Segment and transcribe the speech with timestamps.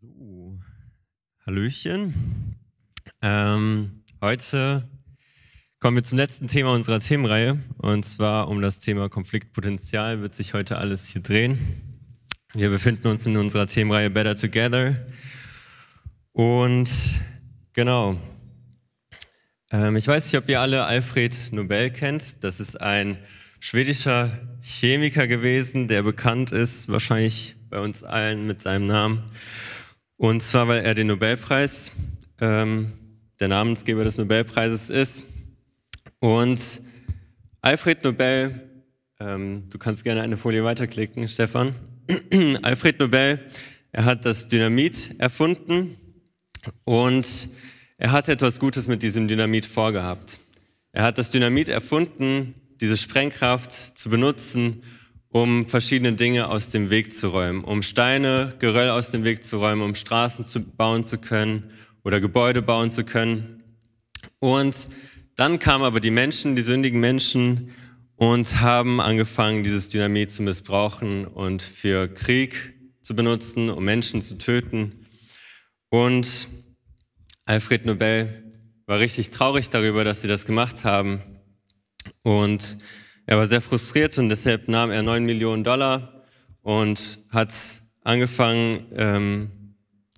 [0.00, 0.60] So,
[1.44, 2.14] Hallöchen.
[3.20, 4.88] Ähm, heute
[5.80, 10.54] kommen wir zum letzten Thema unserer Themenreihe und zwar um das Thema Konfliktpotenzial wird sich
[10.54, 11.58] heute alles hier drehen.
[12.54, 14.94] Wir befinden uns in unserer Themenreihe Better Together
[16.30, 16.88] und
[17.72, 18.20] genau.
[19.72, 22.44] Ähm, ich weiß nicht, ob ihr alle Alfred Nobel kennt.
[22.44, 23.18] Das ist ein
[23.58, 24.30] schwedischer
[24.62, 29.24] Chemiker gewesen, der bekannt ist, wahrscheinlich bei uns allen mit seinem Namen.
[30.18, 31.94] Und zwar, weil er den Nobelpreis,
[32.40, 32.92] ähm,
[33.38, 35.26] der Namensgeber des Nobelpreises ist.
[36.18, 36.60] Und
[37.60, 38.82] Alfred Nobel,
[39.20, 41.72] ähm, du kannst gerne eine Folie weiterklicken, Stefan.
[42.62, 43.38] Alfred Nobel,
[43.92, 45.96] er hat das Dynamit erfunden
[46.84, 47.50] und
[47.96, 50.40] er hat etwas Gutes mit diesem Dynamit vorgehabt.
[50.90, 54.82] Er hat das Dynamit erfunden, diese Sprengkraft zu benutzen,
[55.30, 59.58] um verschiedene Dinge aus dem Weg zu räumen, um Steine, Geröll aus dem Weg zu
[59.58, 61.72] räumen, um Straßen zu bauen zu können
[62.04, 63.62] oder Gebäude bauen zu können.
[64.40, 64.88] Und
[65.36, 67.72] dann kamen aber die Menschen, die sündigen Menschen,
[68.18, 74.38] und haben angefangen, dieses Dynamit zu missbrauchen und für Krieg zu benutzen, um Menschen zu
[74.38, 74.92] töten.
[75.88, 76.48] Und
[77.44, 78.52] Alfred Nobel
[78.86, 81.22] war richtig traurig darüber, dass sie das gemacht haben.
[82.24, 82.78] Und
[83.28, 86.24] er war sehr frustriert und deshalb nahm er neun Millionen Dollar
[86.62, 87.52] und hat
[88.02, 89.50] angefangen, ähm,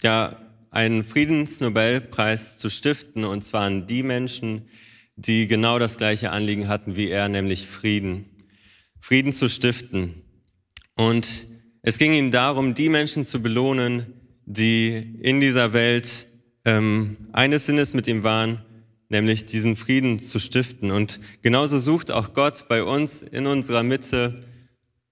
[0.01, 0.37] ja,
[0.71, 4.69] einen Friedensnobelpreis zu stiften, und zwar an die Menschen,
[5.17, 8.27] die genau das gleiche Anliegen hatten wie er, nämlich Frieden.
[9.01, 10.15] Frieden zu stiften.
[10.95, 11.47] Und
[11.83, 14.07] es ging ihm darum, die Menschen zu belohnen,
[14.47, 16.29] die in dieser Welt
[16.65, 18.65] ähm, eines Sinnes mit ihm waren
[19.11, 20.91] nämlich diesen Frieden zu stiften.
[20.91, 24.41] Und genauso sucht auch Gott bei uns in unserer Mitte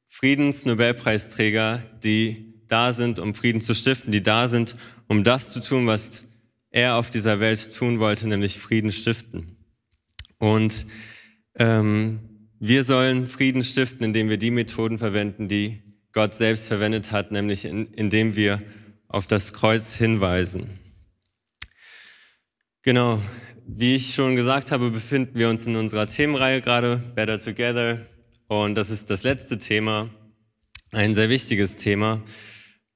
[0.08, 4.76] Friedensnobelpreisträger, die da sind, um Frieden zu stiften, die da sind,
[5.08, 6.32] um das zu tun, was
[6.70, 9.46] er auf dieser Welt tun wollte, nämlich Frieden stiften.
[10.38, 10.86] Und
[11.56, 12.20] ähm,
[12.60, 15.82] wir sollen Frieden stiften, indem wir die Methoden verwenden, die
[16.12, 18.62] Gott selbst verwendet hat, nämlich in, indem wir
[19.08, 20.69] auf das Kreuz hinweisen.
[22.82, 23.20] Genau,
[23.71, 27.99] wie ich schon gesagt habe, befinden wir uns in unserer Themenreihe gerade, Better Together.
[28.47, 30.09] Und das ist das letzte Thema,
[30.93, 32.23] ein sehr wichtiges Thema.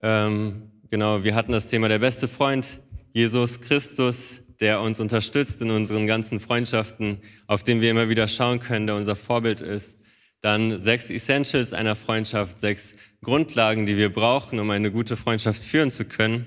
[0.01, 2.81] Ähm, genau, wir hatten das Thema der beste Freund,
[3.13, 8.59] Jesus Christus, der uns unterstützt in unseren ganzen Freundschaften, auf den wir immer wieder schauen
[8.59, 10.01] können, der unser Vorbild ist.
[10.41, 15.91] Dann sechs Essentials einer Freundschaft, sechs Grundlagen, die wir brauchen, um eine gute Freundschaft führen
[15.91, 16.47] zu können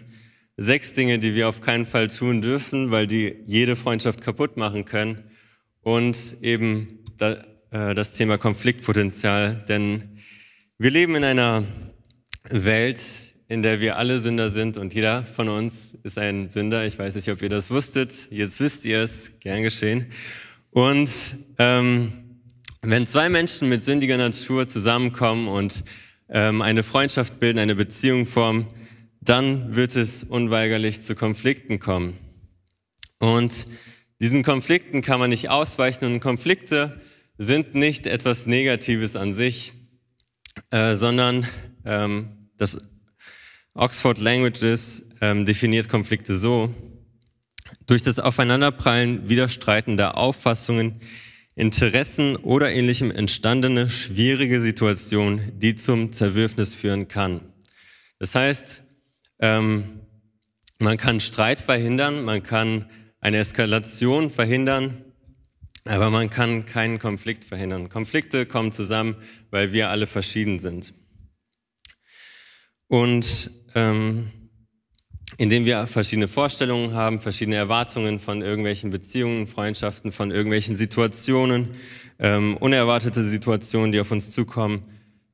[0.58, 4.86] sechs Dinge, die wir auf keinen Fall tun dürfen, weil die jede Freundschaft kaputt machen
[4.86, 5.24] können.
[5.82, 7.36] Und eben äh,
[7.94, 9.64] das Thema Konfliktpotenzial.
[9.68, 10.20] Denn
[10.78, 11.64] wir leben in einer
[12.50, 13.02] Welt,
[13.48, 16.86] in der wir alle Sünder sind und jeder von uns ist ein Sünder.
[16.86, 18.28] Ich weiß nicht, ob ihr das wusstet.
[18.32, 19.40] Jetzt wisst ihr es.
[19.40, 20.08] Gern geschehen.
[20.72, 21.12] Und
[21.60, 22.12] ähm,
[22.82, 25.84] wenn zwei Menschen mit sündiger Natur zusammenkommen und
[26.30, 28.68] ähm, eine Freundschaft bilden, eine Beziehung formen,
[29.26, 32.14] dann wird es unweigerlich zu Konflikten kommen.
[33.20, 33.66] Und
[34.22, 37.02] diesen Konflikten kann man nicht ausweichen und Konflikte
[37.38, 39.74] sind nicht etwas Negatives an sich,
[40.72, 41.48] äh, sondern
[41.84, 42.96] ähm, das
[43.74, 46.74] Oxford Languages ähm, definiert Konflikte so,
[47.88, 51.02] durch das Aufeinanderprallen widerstreitender Auffassungen,
[51.56, 57.42] Interessen oder ähnlichem entstandene schwierige Situation, die zum Zerwürfnis führen kann.
[58.20, 58.85] Das heißt,
[59.40, 60.02] ähm,
[60.80, 62.90] man kann Streit verhindern, man kann
[63.22, 64.94] eine Eskalation verhindern,
[65.86, 67.90] aber man kann keinen Konflikt verhindern.
[67.90, 69.16] Konflikte kommen zusammen,
[69.52, 70.94] weil wir alle verschieden sind.
[72.88, 74.32] Und ähm,
[75.38, 81.72] indem wir verschiedene Vorstellungen haben, verschiedene Erwartungen von irgendwelchen Beziehungen, Freundschaften, von irgendwelchen Situationen,
[82.20, 84.86] ähm, unerwartete Situationen, die auf uns zukommen,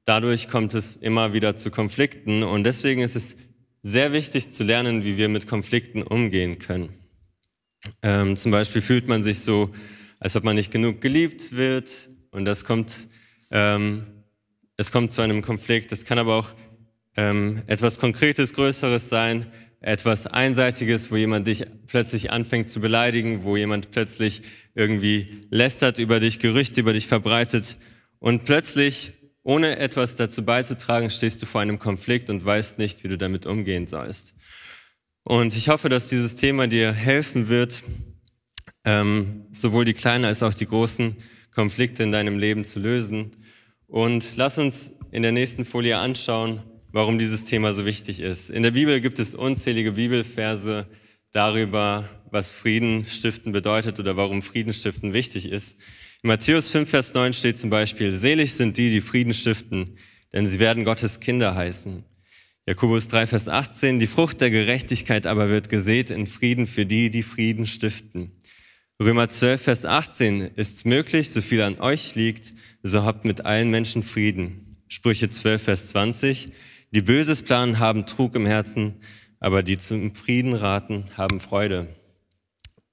[0.06, 2.44] dadurch kommt es immer wieder zu Konflikten.
[2.44, 3.38] Und deswegen ist es
[3.84, 6.90] sehr wichtig zu lernen, wie wir mit Konflikten umgehen können.
[8.04, 9.72] Ähm, zum Beispiel fühlt man sich so,
[10.20, 13.08] als ob man nicht genug geliebt wird und das kommt,
[13.50, 14.06] ähm,
[14.78, 15.92] es kommt zu einem Konflikt.
[15.92, 16.54] Es kann aber auch
[17.18, 19.48] ähm, etwas Konkretes, Größeres sein,
[19.82, 24.44] etwas Einseitiges, wo jemand dich plötzlich anfängt zu beleidigen, wo jemand plötzlich
[24.76, 27.78] irgendwie lästert über dich, Gerüchte über dich verbreitet
[28.20, 29.14] und plötzlich
[29.44, 33.46] ohne etwas dazu beizutragen, stehst du vor einem Konflikt und weißt nicht, wie du damit
[33.46, 34.36] umgehen sollst.
[35.24, 37.84] Und ich hoffe, dass dieses Thema dir helfen wird,
[38.86, 41.16] ähm, sowohl die kleinen als auch die großen
[41.54, 43.32] Konflikte in deinem Leben zu lösen.
[43.88, 48.50] Und lass uns in der nächsten Folie anschauen, warum dieses Thema so wichtig ist.
[48.50, 50.88] In der Bibel gibt es unzählige Bibelverse
[51.32, 55.80] darüber, was Frieden stiften bedeutet oder warum Frieden stiften wichtig ist.
[56.24, 59.98] In Matthäus 5, Vers 9 steht zum Beispiel, selig sind die, die Frieden stiften,
[60.32, 62.04] denn sie werden Gottes Kinder heißen.
[62.68, 67.10] Jakobus 3, Vers 18, die Frucht der Gerechtigkeit aber wird gesät in Frieden für die,
[67.10, 68.34] die Frieden stiften.
[69.02, 72.54] Römer 12, Vers 18, ist's möglich, so viel an euch liegt,
[72.84, 74.78] so habt mit allen Menschen Frieden.
[74.90, 76.52] Sprüche 12, Vers 20,
[76.92, 79.02] die Böses planen, haben Trug im Herzen,
[79.40, 81.88] aber die zum Frieden raten, haben Freude.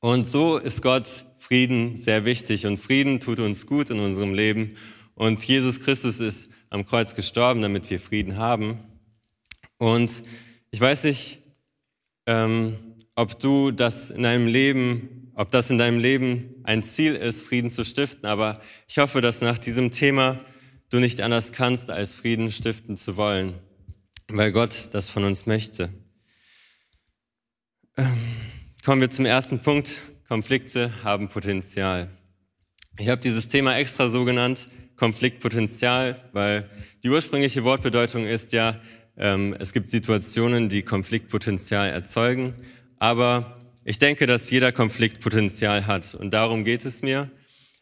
[0.00, 4.74] Und so ist Gott Frieden sehr wichtig und Frieden tut uns gut in unserem Leben.
[5.14, 8.78] Und Jesus Christus ist am Kreuz gestorben, damit wir Frieden haben.
[9.78, 10.24] Und
[10.70, 11.38] ich weiß nicht,
[12.26, 12.76] ähm,
[13.14, 17.70] ob du das in deinem Leben, ob das in deinem Leben ein Ziel ist, Frieden
[17.70, 20.44] zu stiften, aber ich hoffe, dass nach diesem Thema
[20.90, 23.54] du nicht anders kannst, als Frieden stiften zu wollen,
[24.28, 25.88] weil Gott das von uns möchte.
[27.96, 28.18] Ähm,
[28.84, 30.02] kommen wir zum ersten Punkt.
[30.28, 32.10] Konflikte haben Potenzial.
[32.98, 36.66] Ich habe dieses Thema extra so genannt, Konfliktpotenzial, weil
[37.02, 38.76] die ursprüngliche Wortbedeutung ist ja,
[39.16, 42.52] ähm, es gibt Situationen, die Konfliktpotenzial erzeugen,
[42.98, 47.30] aber ich denke, dass jeder Konfliktpotenzial hat und darum geht es mir.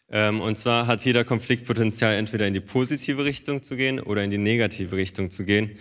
[0.08, 4.30] Ähm, und zwar hat jeder Konfliktpotenzial entweder in die positive Richtung zu gehen oder in
[4.30, 5.72] die negative Richtung zu gehen.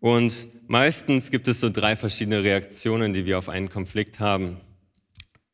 [0.00, 4.58] Und meistens gibt es so drei verschiedene Reaktionen, die wir auf einen Konflikt haben.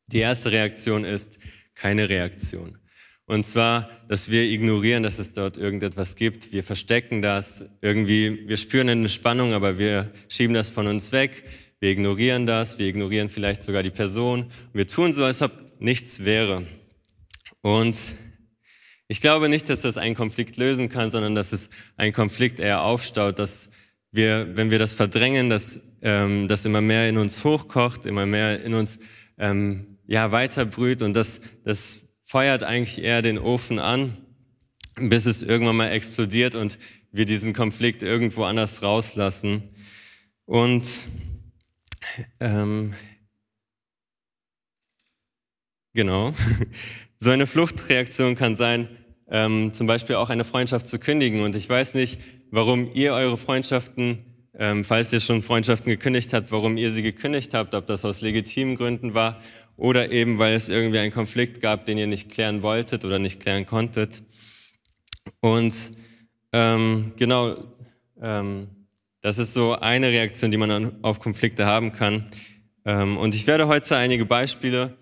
[0.07, 1.39] Die erste Reaktion ist
[1.75, 2.77] keine Reaktion.
[3.25, 6.53] Und zwar, dass wir ignorieren, dass es dort irgendetwas gibt.
[6.53, 8.47] Wir verstecken das irgendwie.
[8.47, 11.43] Wir spüren eine Spannung, aber wir schieben das von uns weg.
[11.81, 12.79] Wir ignorieren das.
[12.79, 14.49] Wir ignorieren vielleicht sogar die Person.
[14.71, 16.63] Wir tun so, als ob nichts wäre.
[17.59, 17.97] Und
[19.09, 22.81] ich glaube nicht, dass das einen Konflikt lösen kann, sondern dass es einen Konflikt eher
[22.81, 23.71] aufstaut, dass
[24.11, 28.63] wir, wenn wir das verdrängen, dass ähm, das immer mehr in uns hochkocht, immer mehr
[28.63, 28.99] in uns
[29.37, 34.15] ähm, ja weiter brüht und das, das feuert eigentlich eher den Ofen an,
[34.95, 36.77] bis es irgendwann mal explodiert und
[37.11, 39.63] wir diesen Konflikt irgendwo anders rauslassen.
[40.45, 40.87] Und
[42.39, 42.93] ähm,
[45.93, 46.33] genau,
[47.19, 48.87] so eine Fluchtreaktion kann sein,
[49.29, 51.41] ähm, zum Beispiel auch eine Freundschaft zu kündigen.
[51.41, 52.19] Und ich weiß nicht,
[52.49, 57.53] warum ihr eure Freundschaften, ähm, falls ihr schon Freundschaften gekündigt habt, warum ihr sie gekündigt
[57.53, 59.41] habt, ob das aus legitimen Gründen war
[59.77, 63.41] oder eben, weil es irgendwie einen Konflikt gab, den ihr nicht klären wolltet oder nicht
[63.41, 64.23] klären konntet.
[65.39, 65.73] Und
[66.51, 67.55] ähm, genau,
[68.21, 68.67] ähm,
[69.21, 72.25] das ist so eine Reaktion, die man auf Konflikte haben kann.
[72.85, 74.97] Ähm, und ich werde heute einige Beispiele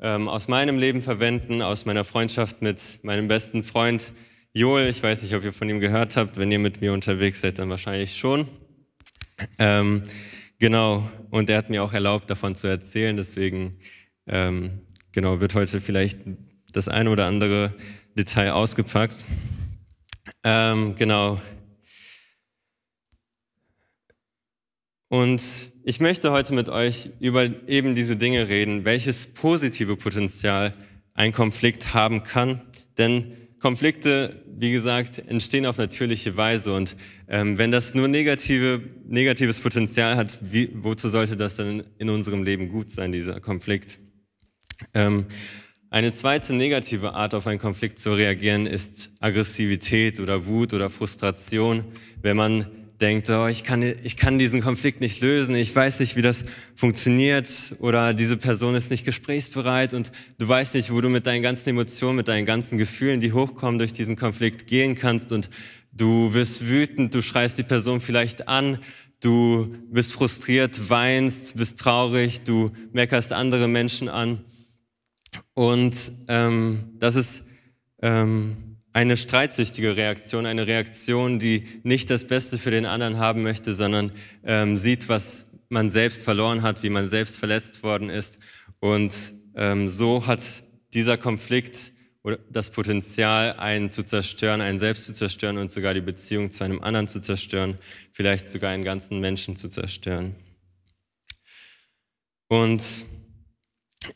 [0.00, 4.12] ähm, aus meinem Leben verwenden, aus meiner Freundschaft mit meinem besten Freund
[4.52, 4.88] Joel.
[4.88, 6.36] Ich weiß nicht, ob ihr von ihm gehört habt.
[6.36, 8.48] Wenn ihr mit mir unterwegs seid, dann wahrscheinlich schon.
[9.58, 10.02] Ähm,
[10.58, 13.16] genau, und er hat mir auch erlaubt, davon zu erzählen.
[13.16, 13.76] Deswegen
[14.30, 14.80] ähm,
[15.12, 16.20] genau, wird heute vielleicht
[16.72, 17.74] das eine oder andere
[18.16, 19.24] Detail ausgepackt.
[20.44, 21.40] Ähm, genau.
[25.08, 25.42] Und
[25.82, 30.72] ich möchte heute mit euch über eben diese Dinge reden, welches positive Potenzial
[31.14, 32.60] ein Konflikt haben kann.
[32.96, 36.72] Denn Konflikte, wie gesagt, entstehen auf natürliche Weise.
[36.72, 36.96] Und
[37.28, 42.44] ähm, wenn das nur negative, negatives Potenzial hat, wie, wozu sollte das dann in unserem
[42.44, 43.98] Leben gut sein, dieser Konflikt?
[44.94, 45.26] Ähm,
[45.92, 51.84] eine zweite negative Art auf einen Konflikt zu reagieren ist Aggressivität oder Wut oder Frustration,
[52.22, 52.66] wenn man
[53.00, 56.44] denkt, oh, ich, kann, ich kann diesen Konflikt nicht lösen, ich weiß nicht, wie das
[56.76, 57.48] funktioniert
[57.80, 61.70] oder diese Person ist nicht gesprächsbereit und du weißt nicht, wo du mit deinen ganzen
[61.70, 65.48] Emotionen, mit deinen ganzen Gefühlen, die hochkommen, durch diesen Konflikt gehen kannst und
[65.92, 68.78] du wirst wütend, du schreist die Person vielleicht an,
[69.20, 74.44] du bist frustriert, weinst, bist traurig, du meckerst andere Menschen an.
[75.54, 75.94] Und
[76.28, 77.46] ähm, das ist
[78.02, 83.74] ähm, eine streitsüchtige Reaktion, eine Reaktion, die nicht das Beste für den anderen haben möchte,
[83.74, 84.12] sondern
[84.44, 88.38] ähm, sieht, was man selbst verloren hat, wie man selbst verletzt worden ist.
[88.80, 89.14] Und
[89.54, 90.40] ähm, so hat
[90.92, 91.92] dieser Konflikt
[92.50, 96.82] das Potenzial, einen zu zerstören, einen selbst zu zerstören und sogar die Beziehung zu einem
[96.82, 97.76] anderen zu zerstören,
[98.12, 100.34] vielleicht sogar einen ganzen Menschen zu zerstören.
[102.48, 102.82] Und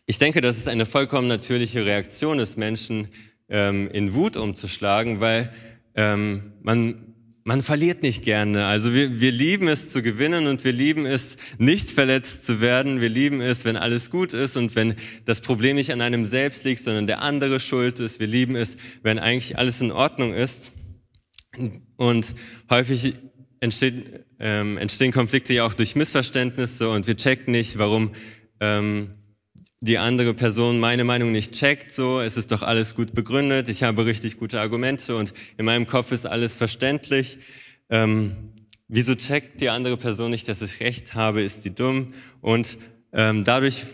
[0.06, 3.08] ich denke, das ist eine vollkommen natürliche Reaktion des Menschen,
[3.48, 5.50] ähm, in Wut umzuschlagen, weil
[5.94, 7.14] ähm, man,
[7.44, 8.66] man verliert nicht gerne.
[8.66, 13.00] Also wir, wir lieben es zu gewinnen und wir lieben es, nicht verletzt zu werden.
[13.00, 14.94] Wir lieben es, wenn alles gut ist und wenn
[15.26, 18.18] das Problem nicht an einem selbst liegt, sondern der andere schuld ist.
[18.18, 20.72] Wir lieben es, wenn eigentlich alles in Ordnung ist.
[21.96, 22.34] Und
[22.70, 23.14] häufig
[23.60, 28.10] entsteht, ähm, entstehen Konflikte ja auch durch Missverständnisse und wir checken nicht, warum
[28.60, 29.10] ähm,
[29.84, 31.92] die andere Person meine Meinung nicht checkt.
[31.92, 35.86] So, es ist doch alles gut begründet, ich habe richtig gute Argumente und in meinem
[35.86, 37.36] Kopf ist alles verständlich.
[37.90, 38.32] Ähm,
[38.88, 41.42] wieso checkt die andere Person nicht, dass ich recht habe?
[41.42, 42.12] Ist die dumm?
[42.40, 42.78] Und
[43.12, 43.84] ähm, dadurch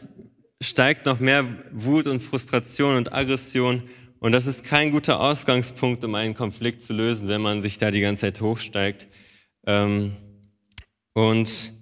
[0.60, 3.82] steigt noch mehr Wut und Frustration und Aggression.
[4.20, 7.90] Und das ist kein guter Ausgangspunkt, um einen Konflikt zu lösen, wenn man sich da
[7.90, 9.08] die ganze Zeit hochsteigt.
[9.66, 10.12] Ähm,
[11.14, 11.72] und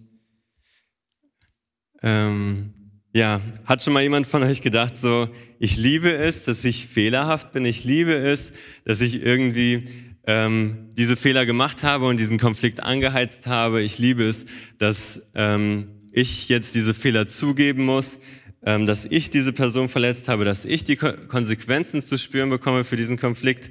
[2.02, 2.72] ähm,
[3.12, 7.52] ja, hat schon mal jemand von euch gedacht, so, ich liebe es, dass ich fehlerhaft
[7.52, 8.52] bin, ich liebe es,
[8.84, 9.88] dass ich irgendwie
[10.26, 13.82] ähm, diese Fehler gemacht habe und diesen Konflikt angeheizt habe.
[13.82, 14.44] Ich liebe es,
[14.76, 18.20] dass ähm, ich jetzt diese Fehler zugeben muss,
[18.62, 22.84] ähm, dass ich diese Person verletzt habe, dass ich die Ko Konsequenzen zu spüren bekomme
[22.84, 23.70] für diesen Konflikt.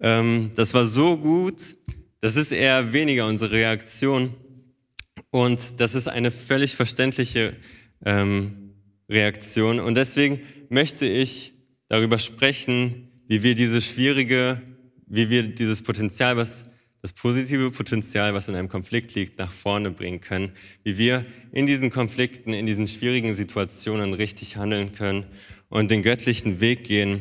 [0.00, 1.56] Ähm, das war so gut,
[2.20, 4.34] das ist eher weniger unsere Reaktion.
[5.30, 7.56] Und das ist eine völlig verständliche
[8.04, 8.63] ähm,
[9.08, 9.80] Reaktion.
[9.80, 11.52] Und deswegen möchte ich
[11.88, 14.60] darüber sprechen, wie wir diese schwierige,
[15.06, 16.70] wie wir dieses Potenzial, was
[17.02, 20.52] das positive Potenzial, was in einem Konflikt liegt, nach vorne bringen können,
[20.84, 25.26] wie wir in diesen Konflikten, in diesen schwierigen Situationen richtig handeln können
[25.68, 27.20] und den göttlichen Weg gehen.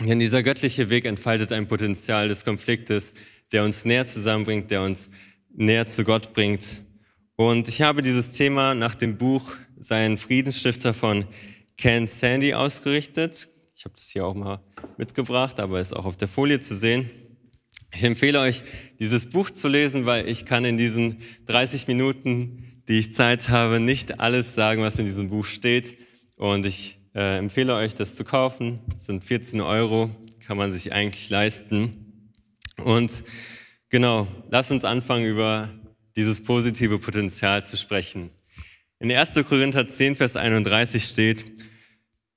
[0.00, 3.14] Denn dieser göttliche Weg entfaltet ein Potenzial des Konfliktes,
[3.52, 5.10] der uns näher zusammenbringt, der uns
[5.54, 6.80] näher zu Gott bringt.
[7.36, 11.26] Und ich habe dieses Thema nach dem Buch Sein Friedensstifter von
[11.76, 13.48] Ken Sandy ausgerichtet.
[13.76, 14.60] Ich habe das hier auch mal
[14.96, 17.10] mitgebracht, aber ist auch auf der Folie zu sehen.
[17.92, 18.62] Ich empfehle euch,
[18.98, 23.80] dieses Buch zu lesen, weil ich kann in diesen 30 Minuten, die ich Zeit habe,
[23.80, 25.98] nicht alles sagen, was in diesem Buch steht.
[26.38, 28.80] Und ich äh, empfehle euch, das zu kaufen.
[28.92, 30.10] Das sind 14 Euro,
[30.46, 32.32] kann man sich eigentlich leisten.
[32.82, 33.24] Und
[33.88, 35.70] genau, lasst uns anfangen, über
[36.16, 38.30] dieses positive Potenzial zu sprechen.
[38.98, 39.34] In 1.
[39.46, 41.52] Korinther 10, Vers 31 steht,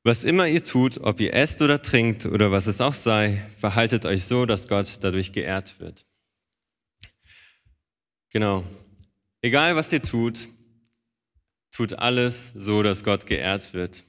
[0.03, 4.05] was immer ihr tut, ob ihr esst oder trinkt oder was es auch sei, verhaltet
[4.05, 6.05] euch so, dass Gott dadurch geehrt wird.
[8.31, 8.65] Genau.
[9.41, 10.47] Egal was ihr tut,
[11.71, 14.03] tut alles so, dass Gott geehrt wird.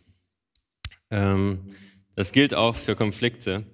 [1.11, 1.77] Ähm,
[2.17, 3.65] das gilt auch für Konflikte.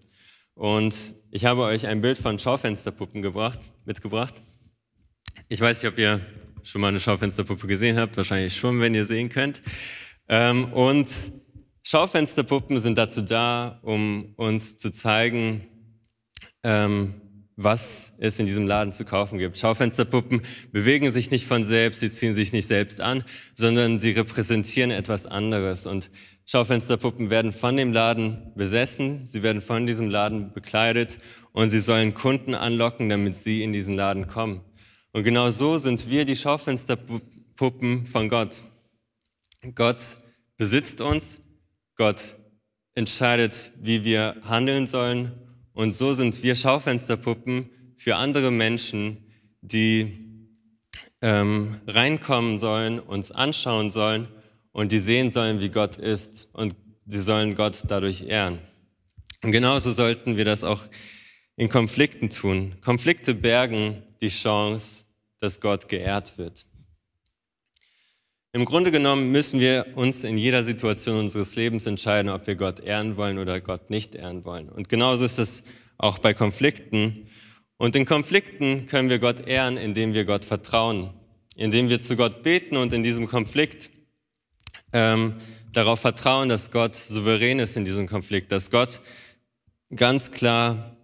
[0.55, 4.35] Und ich habe euch ein Bild von Schaufensterpuppen gebracht, mitgebracht.
[5.49, 6.21] Ich weiß nicht, ob ihr
[6.67, 9.63] schon mal eine Schaufensterpuppe gesehen habt, wahrscheinlich schon, wenn ihr sehen könnt.
[10.29, 11.09] Ähm, und
[11.85, 15.63] Schaufensterpuppen sind dazu da, um uns zu zeigen,
[16.65, 17.15] ähm,
[17.55, 19.59] was es in diesem Laden zu kaufen gibt.
[19.59, 20.43] Schaufensterpuppen
[20.73, 23.23] bewegen sich nicht von selbst, sie ziehen sich nicht selbst an,
[23.55, 25.87] sondern sie repräsentieren etwas anderes.
[25.87, 26.11] Und
[26.47, 31.19] Schaufensterpuppen werden von dem Laden besessen, sie werden von diesem Laden bekleidet
[31.53, 34.61] und sie sollen Kunden anlocken, damit sie in diesen Laden kommen.
[35.17, 38.65] Und genau so sind wir die Schaufensterpuppen von Gott.
[39.75, 40.03] Gott
[40.59, 41.41] besitzt uns
[41.97, 42.35] Gott
[42.95, 45.33] entscheidet, wie wir handeln sollen.
[45.73, 49.17] Und so sind wir Schaufensterpuppen für andere Menschen,
[49.63, 50.13] die
[51.23, 54.29] ähm, reinkommen sollen, uns anschauen sollen
[54.73, 56.51] und die sehen sollen, wie Gott ist.
[56.53, 56.75] Und
[57.07, 58.59] sie sollen Gott dadurch ehren.
[59.43, 60.83] Und genauso sollten wir das auch
[61.57, 62.75] in Konflikten tun.
[62.83, 65.06] Konflikte bergen die Chance,
[65.47, 66.67] dass Gott geehrt wird.
[68.53, 72.81] Im Grunde genommen müssen wir uns in jeder Situation unseres Lebens entscheiden, ob wir Gott
[72.81, 74.69] ehren wollen oder Gott nicht ehren wollen.
[74.69, 75.65] Und genauso ist es
[75.99, 77.29] auch bei Konflikten.
[77.77, 81.11] Und in Konflikten können wir Gott ehren, indem wir Gott vertrauen,
[81.55, 83.91] indem wir zu Gott beten und in diesem Konflikt
[84.93, 85.35] ähm,
[85.71, 89.01] darauf vertrauen, dass Gott souverän ist in diesem Konflikt, dass Gott
[89.95, 90.97] ganz klar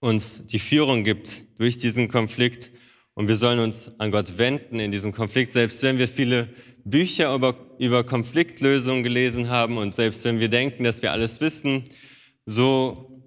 [0.00, 2.70] uns die Führung gibt durch diesen Konflikt
[3.14, 6.48] und wir sollen uns an Gott wenden in diesem Konflikt, selbst wenn wir viele
[6.84, 11.84] Bücher über, über Konfliktlösungen gelesen haben und selbst wenn wir denken, dass wir alles wissen,
[12.44, 13.22] so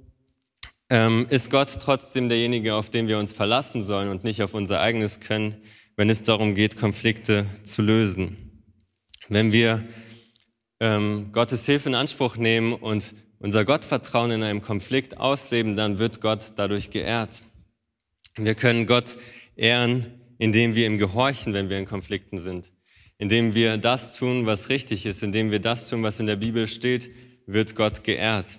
[0.90, 4.80] ähm, ist Gott trotzdem derjenige, auf den wir uns verlassen sollen und nicht auf unser
[4.80, 5.56] eigenes Können,
[5.96, 8.38] wenn es darum geht, Konflikte zu lösen.
[9.30, 9.84] Wenn wir
[10.80, 16.22] ähm, Gottes Hilfe in Anspruch nehmen und unser Gottvertrauen in einem Konflikt ausleben, dann wird
[16.22, 17.42] Gott dadurch geehrt.
[18.36, 19.18] Wir können Gott
[19.58, 22.72] ehren, indem wir ihm gehorchen, wenn wir in Konflikten sind.
[23.18, 26.68] Indem wir das tun, was richtig ist, indem wir das tun, was in der Bibel
[26.68, 27.10] steht,
[27.48, 28.58] wird Gott geehrt.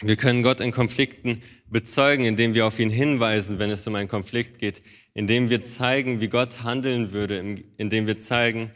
[0.00, 4.08] Wir können Gott in Konflikten bezeugen, indem wir auf ihn hinweisen, wenn es um einen
[4.08, 4.80] Konflikt geht,
[5.14, 7.38] indem wir zeigen, wie Gott handeln würde,
[7.76, 8.72] indem wir zeigen,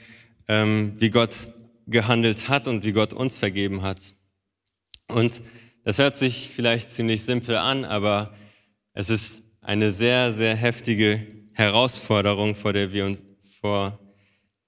[0.49, 1.49] ähm, wie Gott
[1.89, 4.01] gehandelt hat und wie Gott uns vergeben hat.
[5.09, 5.43] Und
[5.85, 8.35] das hört sich vielleicht ziemlich simpel an, aber
[8.93, 13.25] es ist eine sehr, sehr heftige Herausforderung, vor der wir uns,
[13.61, 13.99] vor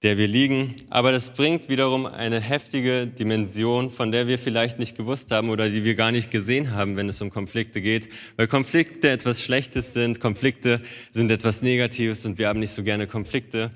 [0.03, 0.75] der wir liegen.
[0.89, 5.69] Aber das bringt wiederum eine heftige Dimension, von der wir vielleicht nicht gewusst haben oder
[5.69, 8.09] die wir gar nicht gesehen haben, wenn es um Konflikte geht.
[8.35, 10.79] Weil Konflikte etwas Schlechtes sind, Konflikte
[11.11, 13.71] sind etwas Negatives und wir haben nicht so gerne Konflikte.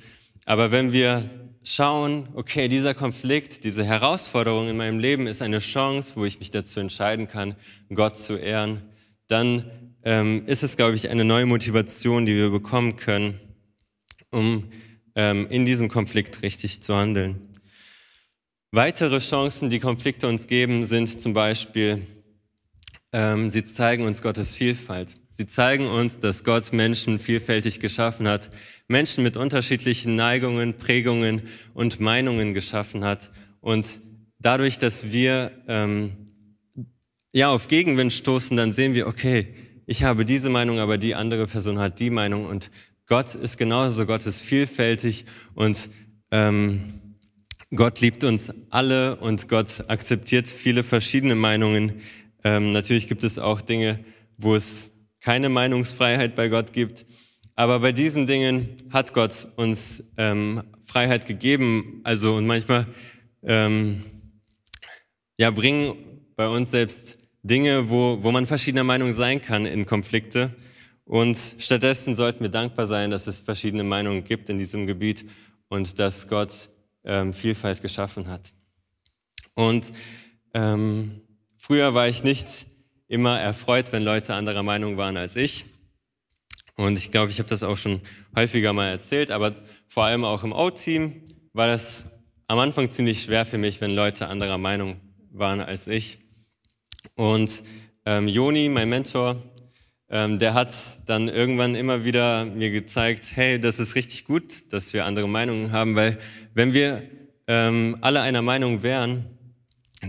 [0.46, 1.24] Aber wenn wir
[1.64, 6.52] schauen, okay, dieser Konflikt, diese Herausforderung in meinem Leben ist eine Chance, wo ich mich
[6.52, 7.56] dazu entscheiden kann,
[7.94, 8.82] Gott zu ehren,
[9.30, 9.72] dann
[10.04, 13.40] ähm, ist es, glaube ich, eine neue Motivation, die wir bekommen können,
[14.32, 14.66] um
[15.16, 17.54] ähm, in diesem Konflikt richtig zu handeln.
[18.72, 22.02] Weitere Chancen, die Konflikte uns geben, sind zum Beispiel,
[23.12, 25.16] ähm, sie zeigen uns Gottes Vielfalt.
[25.30, 28.50] Sie zeigen uns, dass Gott Menschen vielfältig geschaffen hat,
[28.88, 31.44] Menschen mit unterschiedlichen Neigungen, Prägungen
[31.74, 33.32] und Meinungen geschaffen hat.
[33.62, 33.88] Und
[34.40, 36.12] dadurch, dass wir ähm,
[37.32, 39.54] ja auf Gegenwind stoßen, dann sehen wir, okay,
[39.86, 42.72] ich habe diese Meinung, aber die andere Person hat die Meinung und
[43.06, 45.26] Gott ist genauso, Gott ist vielfältig
[45.56, 45.90] und
[46.32, 46.80] ähm,
[47.76, 52.02] Gott liebt uns alle und Gott akzeptiert viele verschiedene Meinungen.
[52.44, 54.00] Ähm, natürlich gibt es auch Dinge,
[54.38, 57.06] wo es keine Meinungsfreiheit bei Gott gibt.
[57.56, 62.02] Aber bei diesen Dingen hat Gott uns ähm, Freiheit gegeben.
[62.04, 62.86] Also und manchmal
[63.44, 64.04] ähm,
[65.38, 65.96] ja, bringen
[66.36, 70.56] bei uns selbst Dinge, wo, wo man verschiedener Meinung sein kann in Konflikte.
[71.06, 75.26] Und stattdessen sollten wir dankbar sein, dass es verschiedene Meinungen gibt in diesem Gebiet
[75.68, 76.70] und dass Gott
[77.04, 78.54] ähm, Vielfalt geschaffen hat.
[79.56, 79.92] Und
[80.54, 81.22] ähm,
[81.58, 82.48] früher war ich nicht
[83.08, 85.66] immer erfreut, wenn Leute anderer Meinung waren als ich.
[86.76, 88.02] Und ich glaube, ich habe das auch schon
[88.36, 89.54] häufiger mal erzählt, aber
[89.88, 91.22] vor allem auch im O-Team
[91.52, 92.10] war das
[92.48, 95.00] am Anfang ziemlich schwer für mich, wenn Leute anderer Meinung
[95.32, 96.23] waren als ich.
[97.16, 97.64] Und
[98.06, 99.42] ähm, Joni, mein Mentor,
[100.10, 100.74] ähm, der hat
[101.08, 105.72] dann irgendwann immer wieder mir gezeigt, hey, das ist richtig gut, dass wir andere Meinungen
[105.72, 106.18] haben, weil
[106.54, 107.04] wenn wir
[107.48, 109.26] ähm, alle einer Meinung wären,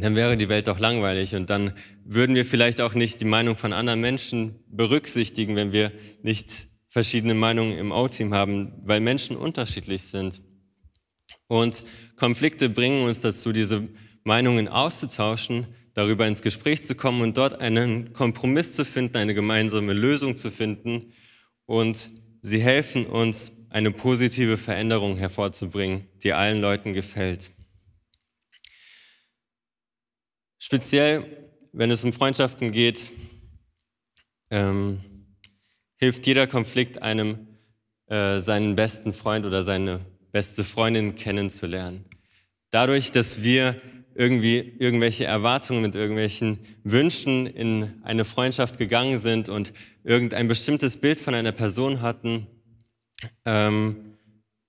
[0.01, 1.73] dann wäre die Welt doch langweilig und dann
[2.05, 5.93] würden wir vielleicht auch nicht die Meinung von anderen Menschen berücksichtigen, wenn wir
[6.23, 10.43] nicht verschiedene Meinungen im O-Team haben, weil Menschen unterschiedlich sind.
[11.49, 11.85] Und
[12.17, 13.89] Konflikte bringen uns dazu, diese
[14.25, 19.93] Meinungen auszutauschen, darüber ins Gespräch zu kommen und dort einen Kompromiss zu finden, eine gemeinsame
[19.93, 21.13] Lösung zu finden.
[21.67, 22.11] Und
[22.43, 27.51] sie helfen uns, eine positive Veränderung hervorzubringen, die allen Leuten gefällt.
[30.59, 31.25] Speziell,
[31.73, 33.11] wenn es um Freundschaften geht,
[34.51, 35.01] ähm,
[35.97, 37.49] hilft jeder Konflikt einem,
[38.07, 42.05] äh, seinen besten Freund oder seine beste Freundin kennenzulernen.
[42.71, 43.77] Dadurch, dass wir
[44.15, 49.73] irgendwie irgendwelche Erwartungen mit irgendwelchen Wünschen in eine Freundschaft gegangen sind und
[50.05, 52.47] irgendein bestimmtes Bild von einer Person hatten,
[53.45, 54.17] ähm,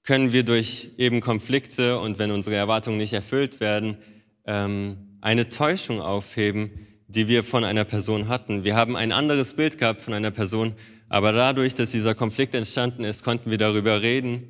[0.04, 3.98] können wir durch eben Konflikte und wenn unsere Erwartungen nicht erfüllt werden,
[4.46, 6.72] ähm, eine Täuschung aufheben,
[7.08, 8.64] die wir von einer Person hatten.
[8.64, 10.74] Wir haben ein anderes Bild gehabt von einer Person,
[11.10, 14.44] aber dadurch, dass dieser Konflikt entstanden ist, konnten wir darüber reden,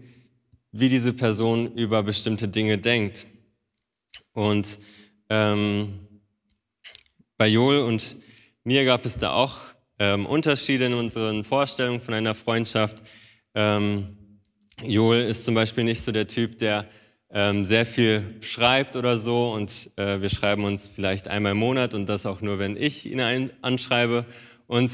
[0.72, 3.28] wie diese Person über bestimmte Dinge denkt.
[4.36, 4.78] Und
[5.30, 5.98] ähm,
[7.38, 8.18] bei Joel und
[8.64, 9.58] mir gab es da auch
[9.98, 13.02] ähm, Unterschiede in unseren Vorstellungen von einer Freundschaft.
[13.54, 14.18] Ähm,
[14.84, 16.86] Joel ist zum Beispiel nicht so der Typ, der
[17.32, 21.94] ähm, sehr viel schreibt oder so und äh, wir schreiben uns vielleicht einmal im Monat
[21.94, 24.26] und das auch nur, wenn ich ihn ein, anschreibe.
[24.68, 24.92] Und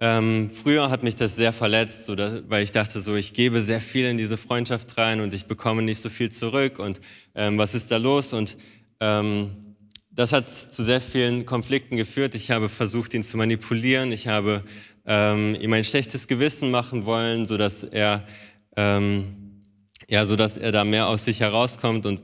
[0.00, 3.60] ähm, früher hat mich das sehr verletzt, so dass, weil ich dachte so, ich gebe
[3.60, 7.00] sehr viel in diese Freundschaft rein und ich bekomme nicht so viel zurück und
[7.36, 8.32] ähm, was ist da los?
[8.32, 8.56] Und
[9.00, 9.76] ähm,
[10.10, 12.34] das hat zu sehr vielen Konflikten geführt.
[12.34, 14.12] Ich habe versucht, ihn zu manipulieren.
[14.12, 14.64] Ich habe
[15.06, 18.26] ähm, ihm ein schlechtes Gewissen machen wollen, so dass er
[18.76, 19.40] ähm,
[20.08, 22.20] ja, so dass er da mehr aus sich herauskommt und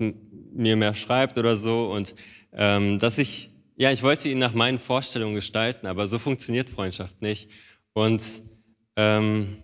[0.54, 2.14] mir mehr schreibt oder so und
[2.52, 7.22] ähm, dass ich ja, ich wollte ihn nach meinen Vorstellungen gestalten, aber so funktioniert Freundschaft
[7.22, 7.50] nicht
[7.92, 8.22] und
[8.96, 9.56] ähm,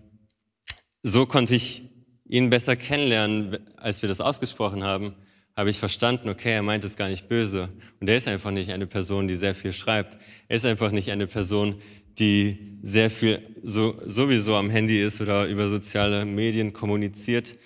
[1.03, 1.83] so konnte ich
[2.29, 5.15] ihn besser kennenlernen, als wir das ausgesprochen haben
[5.57, 7.69] habe ich verstanden, okay, er meint es gar nicht böse.
[8.01, 10.17] Und er ist einfach nicht eine Person, die sehr viel schreibt.
[10.49, 11.77] Er ist einfach nicht eine Person,
[12.19, 17.57] die sehr viel so, sowieso am Handy ist oder über soziale Medien kommuniziert.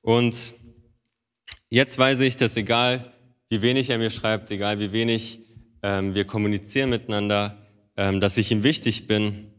[0.00, 0.34] Und
[1.70, 3.10] jetzt weiß ich, dass egal
[3.48, 5.40] wie wenig er mir schreibt, egal wie wenig
[5.82, 9.50] ähm, wir kommunizieren miteinander, ähm, dass ich ihm wichtig bin.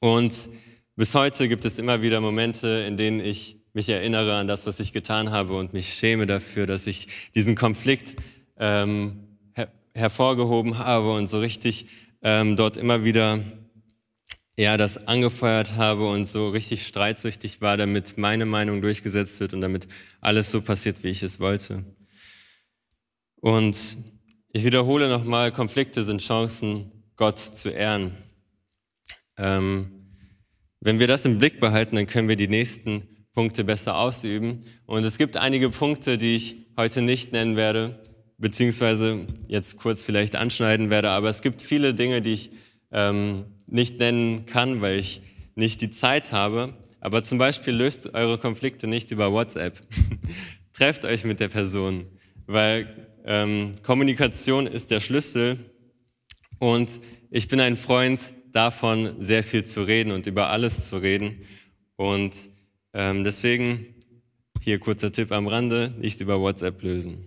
[0.00, 0.48] Und
[0.96, 4.80] bis heute gibt es immer wieder Momente, in denen ich mich erinnere an das, was
[4.80, 8.16] ich getan habe und mich schäme dafür, dass ich diesen Konflikt
[8.58, 11.88] ähm, her hervorgehoben habe und so richtig
[12.22, 13.40] ähm, dort immer wieder
[14.56, 19.62] ja, das angefeuert habe und so richtig streitsüchtig war, damit meine Meinung durchgesetzt wird und
[19.62, 19.88] damit
[20.20, 21.84] alles so passiert, wie ich es wollte.
[23.36, 23.76] Und
[24.52, 28.12] ich wiederhole nochmal, Konflikte sind Chancen, Gott zu ehren.
[29.38, 30.00] Ähm,
[30.80, 34.64] wenn wir das im Blick behalten, dann können wir die nächsten Punkte besser ausüben.
[34.86, 38.00] Und es gibt einige Punkte, die ich heute nicht nennen werde,
[38.38, 42.50] beziehungsweise jetzt kurz vielleicht anschneiden werde, aber es gibt viele Dinge, die ich
[42.90, 45.20] ähm, nicht nennen kann, weil ich
[45.54, 46.74] nicht die Zeit habe.
[47.00, 49.80] Aber zum Beispiel löst eure Konflikte nicht über WhatsApp.
[50.72, 52.06] Trefft euch mit der Person,
[52.46, 55.58] weil ähm, Kommunikation ist der Schlüssel
[56.58, 58.20] und ich bin ein Freund
[58.52, 61.42] davon, sehr viel zu reden und über alles zu reden.
[61.96, 62.34] Und
[62.92, 63.94] ähm, deswegen
[64.62, 67.24] hier kurzer Tipp am Rande, nicht über WhatsApp lösen.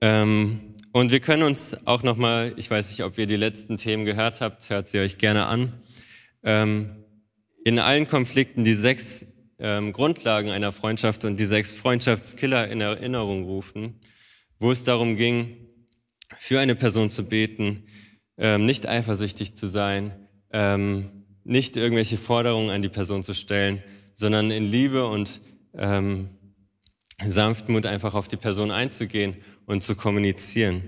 [0.00, 4.04] Ähm, und wir können uns auch nochmal, ich weiß nicht, ob ihr die letzten Themen
[4.04, 5.72] gehört habt, hört sie euch gerne an.
[6.42, 6.92] Ähm,
[7.64, 13.44] in allen Konflikten die sechs ähm, Grundlagen einer Freundschaft und die sechs Freundschaftskiller in Erinnerung
[13.44, 13.98] rufen,
[14.58, 15.56] wo es darum ging,
[16.38, 17.84] für eine Person zu beten,
[18.38, 23.78] ähm, nicht eifersüchtig zu sein, ähm, nicht irgendwelche Forderungen an die Person zu stellen,
[24.14, 25.40] sondern in Liebe und
[25.74, 26.28] ähm,
[27.24, 30.82] Sanftmut einfach auf die Person einzugehen und zu kommunizieren.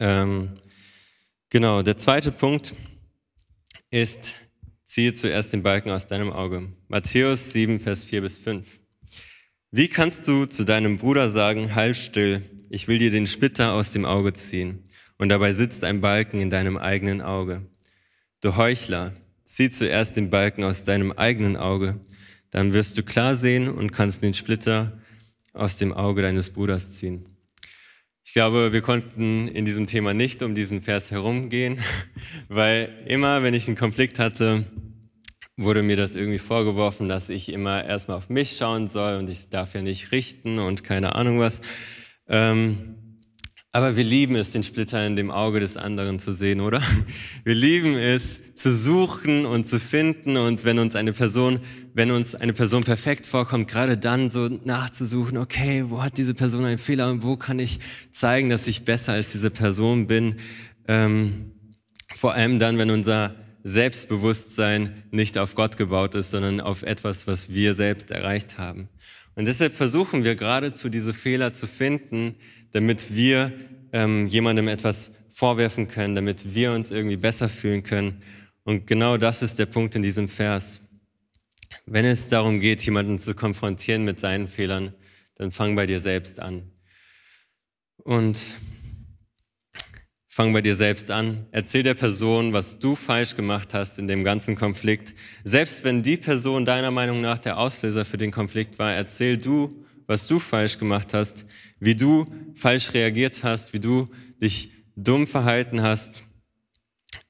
[0.00, 0.58] Ähm,
[1.50, 2.74] genau, der zweite Punkt
[3.90, 4.34] ist,
[4.84, 6.72] ziehe zuerst den Balken aus deinem Auge.
[6.88, 8.80] Matthäus 7, Vers 4 bis 5.
[9.70, 13.92] Wie kannst du zu deinem Bruder sagen, halt still, ich will dir den Splitter aus
[13.92, 14.84] dem Auge ziehen,
[15.16, 17.66] und dabei sitzt ein Balken in deinem eigenen Auge?
[18.40, 19.12] Du Heuchler,
[19.44, 22.00] zieh zuerst den Balken aus deinem eigenen Auge,
[22.50, 25.00] dann wirst du klar sehen und kannst den Splitter
[25.52, 27.26] aus dem Auge deines Bruders ziehen.
[28.24, 31.78] Ich glaube, wir konnten in diesem Thema nicht um diesen Vers herumgehen,
[32.48, 34.62] weil immer, wenn ich einen Konflikt hatte,
[35.56, 39.50] wurde mir das irgendwie vorgeworfen, dass ich immer erstmal auf mich schauen soll und ich
[39.50, 41.60] darf ja nicht richten und keine Ahnung was.
[42.26, 42.96] Ähm,
[43.74, 46.80] aber wir lieben es, den Splitter in dem Auge des anderen zu sehen, oder?
[47.44, 51.58] Wir lieben es, zu suchen und zu finden und wenn uns eine Person,
[51.92, 56.64] wenn uns eine Person perfekt vorkommt, gerade dann so nachzusuchen, okay, wo hat diese Person
[56.64, 57.80] einen Fehler und wo kann ich
[58.12, 60.36] zeigen, dass ich besser als diese Person bin?
[60.86, 61.50] Ähm,
[62.14, 63.34] vor allem dann, wenn unser
[63.64, 68.88] Selbstbewusstsein nicht auf Gott gebaut ist, sondern auf etwas, was wir selbst erreicht haben.
[69.34, 72.36] Und deshalb versuchen wir geradezu diese Fehler zu finden,
[72.72, 73.52] damit wir
[73.92, 78.20] ähm, jemandem etwas vorwerfen können, damit wir uns irgendwie besser fühlen können.
[78.62, 80.88] Und genau das ist der Punkt in diesem Vers.
[81.86, 84.94] Wenn es darum geht, jemanden zu konfrontieren mit seinen Fehlern,
[85.36, 86.70] dann fang bei dir selbst an.
[87.98, 88.56] Und
[90.34, 91.46] fang bei dir selbst an.
[91.52, 95.14] Erzähl der Person, was du falsch gemacht hast in dem ganzen Konflikt.
[95.44, 99.84] Selbst wenn die Person deiner Meinung nach der Auslöser für den Konflikt war, erzähl du,
[100.06, 101.46] was du falsch gemacht hast
[101.84, 104.06] wie du falsch reagiert hast, wie du
[104.40, 106.28] dich dumm verhalten hast.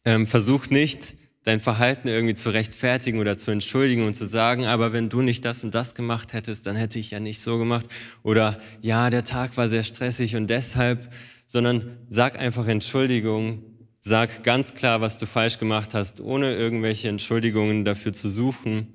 [0.05, 1.15] Ähm, versuch nicht,
[1.45, 5.45] dein Verhalten irgendwie zu rechtfertigen oder zu entschuldigen und zu sagen, aber wenn du nicht
[5.45, 7.87] das und das gemacht hättest, dann hätte ich ja nicht so gemacht.
[8.23, 11.11] Oder ja, der Tag war sehr stressig und deshalb,
[11.47, 13.63] sondern sag einfach Entschuldigung,
[14.01, 18.89] sag ganz klar, was du falsch gemacht hast, ohne irgendwelche Entschuldigungen dafür zu suchen.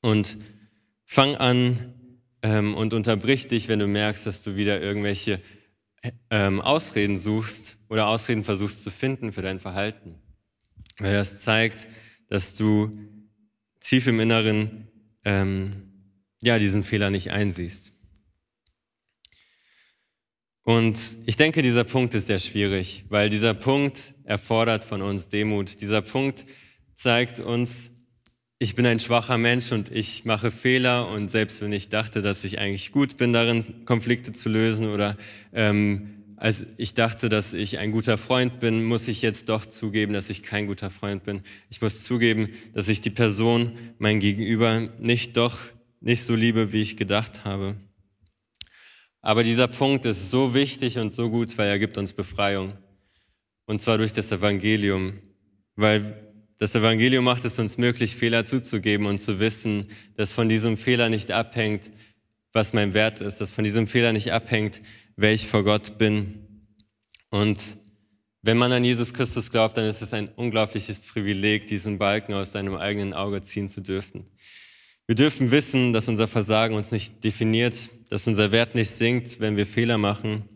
[0.00, 0.38] Und
[1.04, 1.94] fang an,
[2.42, 5.40] ähm, und unterbrich dich, wenn du merkst, dass du wieder irgendwelche
[6.30, 10.14] ähm, Ausreden suchst oder Ausreden versuchst zu finden für dein Verhalten.
[10.98, 11.88] Weil das zeigt,
[12.28, 12.90] dass du
[13.80, 14.88] tief im Inneren
[15.24, 15.92] ähm,
[16.42, 17.92] ja, diesen Fehler nicht einsiehst.
[20.66, 25.80] Und ich denke, dieser Punkt ist sehr schwierig, weil dieser Punkt erfordert von uns Demut.
[25.80, 26.44] Dieser Punkt
[26.92, 27.92] zeigt uns,
[28.58, 32.42] ich bin ein schwacher Mensch und ich mache Fehler und selbst wenn ich dachte, dass
[32.42, 35.16] ich eigentlich gut bin darin, Konflikte zu lösen oder
[35.52, 40.14] ähm, als ich dachte, dass ich ein guter Freund bin, muss ich jetzt doch zugeben,
[40.14, 41.42] dass ich kein guter Freund bin.
[41.70, 45.56] Ich muss zugeben, dass ich die Person, mein Gegenüber, nicht doch
[46.00, 47.76] nicht so liebe, wie ich gedacht habe.
[49.26, 52.74] Aber dieser Punkt ist so wichtig und so gut, weil er gibt uns Befreiung.
[53.64, 55.14] Und zwar durch das Evangelium.
[55.74, 60.76] Weil das Evangelium macht es uns möglich, Fehler zuzugeben und zu wissen, dass von diesem
[60.76, 61.90] Fehler nicht abhängt,
[62.52, 64.80] was mein Wert ist, dass von diesem Fehler nicht abhängt,
[65.16, 66.68] wer ich vor Gott bin.
[67.30, 67.78] Und
[68.42, 72.52] wenn man an Jesus Christus glaubt, dann ist es ein unglaubliches Privileg, diesen Balken aus
[72.52, 74.24] seinem eigenen Auge ziehen zu dürfen.
[75.06, 77.76] Wir dürfen wissen, dass unser Versagen uns nicht definiert,
[78.10, 80.48] dass unser Wert nicht sinkt, wenn wir Fehler machen.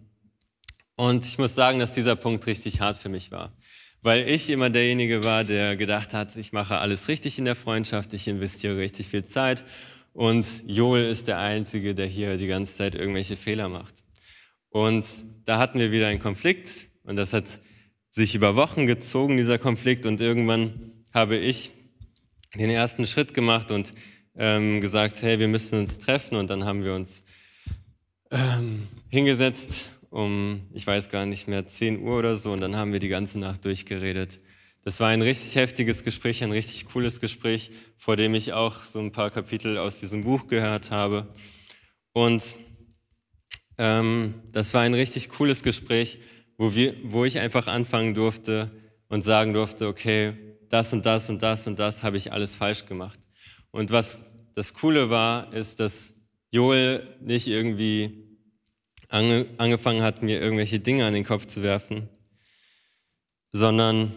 [0.97, 3.57] Und ich muss sagen, dass dieser Punkt richtig hart für mich war
[4.03, 8.15] weil ich immer derjenige war, der gedacht hat, ich mache alles richtig in der Freundschaft,
[8.15, 9.65] ich investiere richtig viel Zeit
[10.13, 14.03] und Joel ist der Einzige, der hier die ganze Zeit irgendwelche Fehler macht.
[14.71, 15.07] Und
[15.45, 17.61] da hatten wir wieder einen Konflikt und das hat
[18.11, 20.73] sich über Wochen gezogen, dieser Konflikt und irgendwann
[21.13, 21.71] habe ich
[22.55, 23.93] den ersten Schritt gemacht und
[24.37, 27.25] ähm, gesagt, hey, wir müssen uns treffen und dann haben wir uns
[28.31, 32.93] ähm, hingesetzt um, ich weiß gar nicht mehr, 10 Uhr oder so und dann haben
[32.93, 34.41] wir die ganze Nacht durchgeredet.
[34.83, 38.99] Das war ein richtig heftiges Gespräch, ein richtig cooles Gespräch, vor dem ich auch so
[38.99, 41.29] ein paar Kapitel aus diesem Buch gehört habe.
[42.13, 42.43] Und
[43.79, 46.19] ähm, das war ein richtig cooles Gespräch,
[46.57, 48.71] wo, wir, wo ich einfach anfangen durfte
[49.09, 50.33] und sagen durfte, okay,
[50.71, 53.19] das und das und das und das habe ich alles falsch gemacht.
[53.71, 58.39] Und was das Coole war, ist, dass Joel nicht irgendwie
[59.09, 62.09] ange, angefangen hat, mir irgendwelche Dinge an den Kopf zu werfen,
[63.53, 64.13] sondern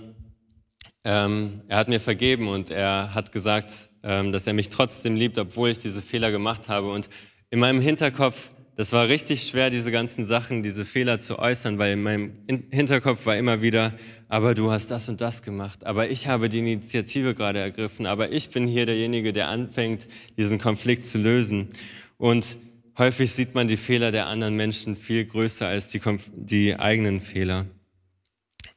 [1.03, 5.37] ähm, er hat mir vergeben und er hat gesagt, ähm, dass er mich trotzdem liebt,
[5.37, 6.89] obwohl ich diese Fehler gemacht habe.
[6.89, 7.09] Und
[7.49, 11.93] in meinem Hinterkopf, das war richtig schwer, diese ganzen Sachen, diese Fehler zu äußern, weil
[11.93, 12.31] in meinem
[12.71, 13.93] Hinterkopf war immer wieder,
[14.29, 18.31] aber du hast das und das gemacht, aber ich habe die Initiative gerade ergriffen, aber
[18.31, 20.07] ich bin hier derjenige, der anfängt,
[20.38, 21.69] diesen Konflikt zu lösen.
[22.17, 22.57] Und
[22.97, 26.01] häufig sieht man die Fehler der anderen Menschen viel größer als die,
[26.36, 27.67] die eigenen Fehler.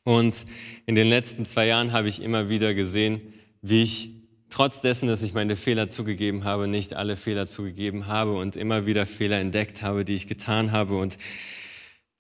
[0.05, 0.47] Und
[0.85, 3.21] in den letzten zwei Jahren habe ich immer wieder gesehen,
[3.63, 4.16] wie ich
[4.57, 8.87] trotz dessen, dass ich meine Fehler zugegeben habe, nicht alle Fehler zugegeben habe und immer
[8.87, 10.97] wieder Fehler entdeckt habe, die ich getan habe.
[10.97, 11.19] Und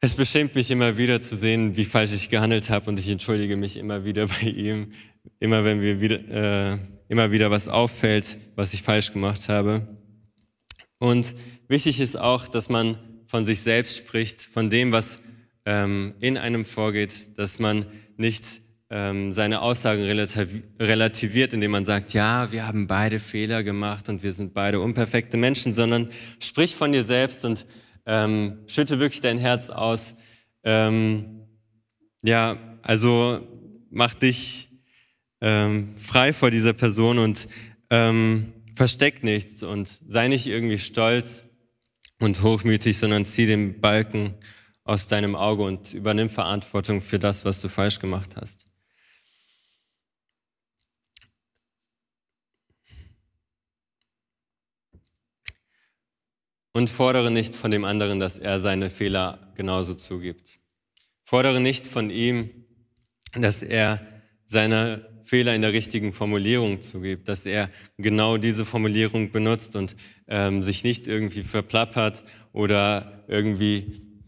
[0.02, 3.56] es beschämt mich immer wieder zu sehen, wie falsch ich gehandelt habe und ich entschuldige
[3.56, 4.92] mich immer wieder bei ihm,
[5.40, 9.88] immer wenn mir wieder, äh, immer wieder was auffällt, was ich falsch gemacht habe.
[10.98, 11.36] Und
[11.68, 15.22] wichtig ist auch, dass man von sich selbst spricht, von dem, was
[15.64, 17.86] ähm, in einem vorgeht, dass man
[18.18, 18.44] nicht
[18.88, 24.32] ähm, seine Aussagen relativiert, indem man sagt, ja, wir haben beide Fehler gemacht und wir
[24.32, 27.66] sind beide unperfekte Menschen, sondern sprich von dir selbst und
[28.06, 30.16] ähm, schütte wirklich dein Herz aus.
[30.62, 31.42] Ähm,
[32.22, 33.40] ja, also
[33.90, 34.68] mach dich
[35.40, 37.48] ähm, frei vor dieser Person und
[37.90, 41.50] ähm, versteck nichts und sei nicht irgendwie stolz
[42.20, 44.34] und hochmütig, sondern zieh den Balken
[44.84, 48.66] aus deinem Auge und übernimm Verantwortung für das, was du falsch gemacht hast.
[56.76, 60.58] Und fordere nicht von dem anderen, dass er seine Fehler genauso zugibt.
[61.24, 62.50] Fordere nicht von ihm,
[63.32, 63.98] dass er
[64.44, 69.96] seine Fehler in der richtigen Formulierung zugibt, dass er genau diese Formulierung benutzt und
[70.28, 74.20] ähm, sich nicht irgendwie verplappert oder irgendwie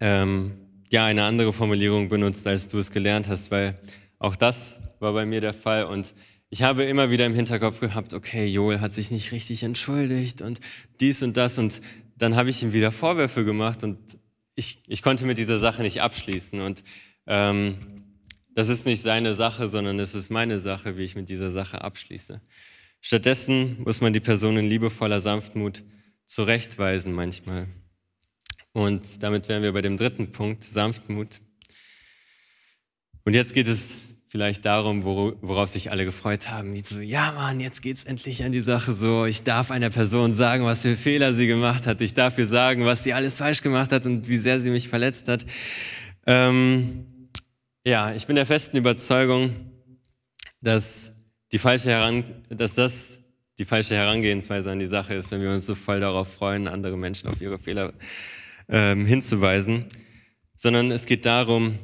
[0.00, 3.76] ähm, ja eine andere Formulierung benutzt, als du es gelernt hast, weil
[4.18, 6.14] auch das war bei mir der Fall und
[6.50, 10.60] ich habe immer wieder im Hinterkopf gehabt, okay, Joel hat sich nicht richtig entschuldigt und
[10.98, 11.80] dies und das und
[12.18, 13.98] dann habe ich ihm wieder Vorwürfe gemacht und
[14.56, 16.82] ich, ich konnte mit dieser Sache nicht abschließen und
[17.26, 17.76] ähm,
[18.52, 21.82] das ist nicht seine Sache, sondern es ist meine Sache, wie ich mit dieser Sache
[21.82, 22.40] abschließe.
[23.00, 25.84] Stattdessen muss man die Person in liebevoller Sanftmut
[26.26, 27.68] zurechtweisen manchmal.
[28.72, 31.28] Und damit wären wir bei dem dritten Punkt, Sanftmut.
[33.24, 36.72] Und jetzt geht es vielleicht darum, worauf sich alle gefreut haben.
[36.72, 39.26] Wie so, ja Mann, jetzt geht's endlich an die Sache so.
[39.26, 42.00] Ich darf einer Person sagen, was für Fehler sie gemacht hat.
[42.00, 44.88] Ich darf ihr sagen, was sie alles falsch gemacht hat und wie sehr sie mich
[44.88, 45.44] verletzt hat.
[46.26, 47.28] Ähm,
[47.84, 49.50] ja, ich bin der festen Überzeugung,
[50.62, 53.24] dass, die falsche Heran dass das
[53.58, 56.96] die falsche Herangehensweise an die Sache ist, wenn wir uns so voll darauf freuen, andere
[56.96, 57.92] Menschen auf ihre Fehler
[58.68, 59.86] ähm, hinzuweisen,
[60.56, 61.78] sondern es geht darum,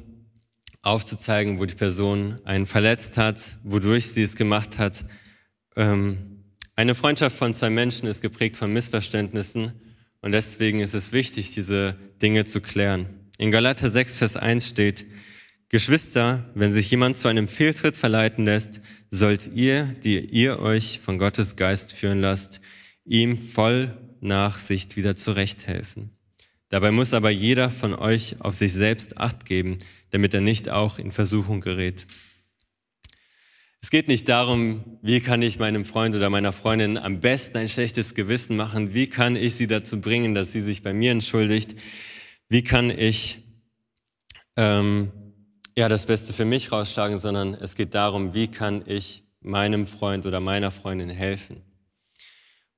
[0.87, 5.05] aufzuzeigen, wo die Person einen verletzt hat, wodurch sie es gemacht hat.
[5.75, 6.45] Ähm,
[6.77, 9.73] eine Freundschaft von zwei Menschen ist geprägt von Missverständnissen
[10.21, 13.07] und deswegen ist es wichtig, diese Dinge zu klären.
[13.37, 15.07] In Galater 6, Vers 1 steht,
[15.69, 21.19] Geschwister, wenn sich jemand zu einem Fehltritt verleiten lässt, sollt ihr, die ihr euch von
[21.19, 22.61] Gottes Geist führen lasst,
[23.05, 26.17] ihm voll Nachsicht wieder zurechthelfen.
[26.69, 29.79] Dabei muss aber jeder von euch auf sich selbst acht geben,
[30.11, 32.07] damit er nicht auch in Versuchung gerät.
[33.81, 37.69] Es geht nicht darum, wie kann ich meinem Freund oder meiner Freundin am besten ein
[37.69, 41.77] schlechtes Gewissen machen, wie kann ich sie dazu bringen, dass sie sich bei mir entschuldigt,
[42.49, 43.39] wie kann ich
[44.57, 45.13] ähm,
[45.77, 50.27] ja, das Beste für mich rausschlagen, sondern es geht darum, wie kann ich meinem Freund
[50.27, 51.63] oder meiner Freundin helfen.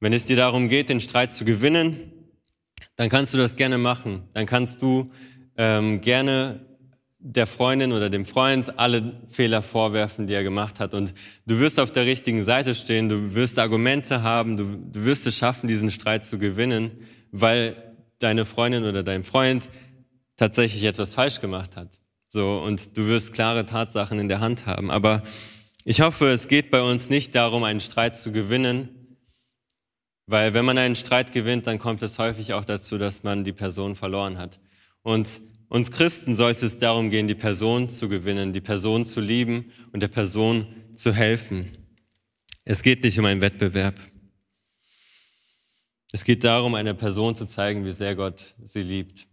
[0.01, 2.13] Wenn es dir darum geht, den Streit zu gewinnen,
[2.97, 4.29] dann kannst du das gerne machen.
[4.35, 5.13] Dann kannst du
[5.57, 6.68] ähm, gerne
[7.21, 10.95] der Freundin oder dem Freund alle Fehler vorwerfen, die er gemacht hat.
[10.95, 11.15] Und
[11.47, 15.37] du wirst auf der richtigen Seite stehen, du wirst Argumente haben, du, du wirst es
[15.37, 16.93] schaffen, diesen Streit zu gewinnen,
[17.33, 17.77] weil
[18.21, 19.69] deine Freundin oder dein Freund
[20.37, 21.99] tatsächlich etwas falsch gemacht hat.
[22.29, 24.91] So, und du wirst klare Tatsachen in der Hand haben.
[24.91, 25.23] Aber
[25.85, 28.91] ich hoffe, es geht bei uns nicht darum, einen Streit zu gewinnen,
[30.27, 33.55] weil wenn man einen Streit gewinnt, dann kommt es häufig auch dazu, dass man die
[33.55, 34.61] Person verloren hat.
[35.03, 35.29] Und
[35.69, 40.01] uns Christen sollte es darum gehen, die Person zu gewinnen, die Person zu lieben und
[40.01, 41.69] der Person zu helfen.
[42.65, 43.95] Es geht nicht um einen Wettbewerb.
[46.13, 49.27] Es geht darum, einer Person zu zeigen, wie sehr Gott sie liebt.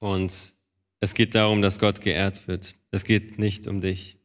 [0.00, 0.32] Und
[1.00, 2.74] es geht darum, dass Gott geehrt wird.
[2.90, 4.18] Es geht nicht um dich.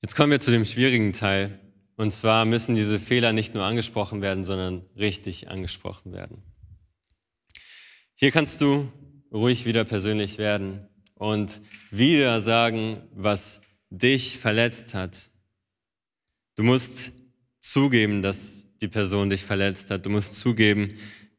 [0.00, 1.60] Jetzt kommen wir zu dem schwierigen Teil.
[1.96, 6.42] Und zwar müssen diese Fehler nicht nur angesprochen werden, sondern richtig angesprochen werden.
[8.24, 8.90] Hier kannst du
[9.30, 11.60] ruhig wieder persönlich werden und
[11.90, 13.60] wieder sagen, was
[13.90, 15.30] dich verletzt hat.
[16.56, 17.12] Du musst
[17.60, 20.06] zugeben, dass die Person dich verletzt hat.
[20.06, 20.88] Du musst zugeben,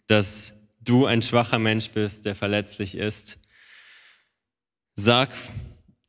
[0.06, 3.40] dass du ein schwacher Mensch bist, der verletzlich ist.
[4.94, 5.34] Sag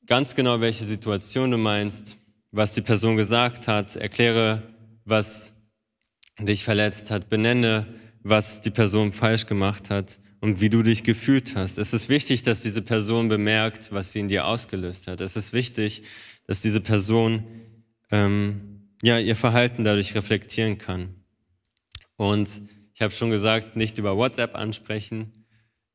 [0.05, 2.19] ganz genau, welche Situation du meinst
[2.51, 4.62] was die Person gesagt hat, erkläre,
[5.07, 5.71] was
[6.39, 7.87] dich verletzt hat, benenne,
[8.23, 11.79] was die Person falsch gemacht hat und wie du dich gefühlt hast.
[11.79, 15.20] Es ist wichtig, dass diese Person bemerkt, was sie in dir ausgelöst hat.
[15.20, 16.03] Es ist wichtig,
[16.46, 17.44] dass diese Person
[18.11, 21.14] ähm, ja ihr Verhalten dadurch reflektieren kann.
[22.16, 22.49] Und
[22.94, 25.44] ich habe schon gesagt, nicht über WhatsApp ansprechen,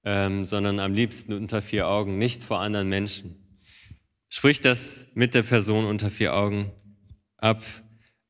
[0.04, 3.36] ähm, sondern am liebsten unter vier Augen, nicht vor anderen Menschen.
[4.30, 6.72] Sprich das mit der Person unter vier Augen
[7.38, 7.62] ab,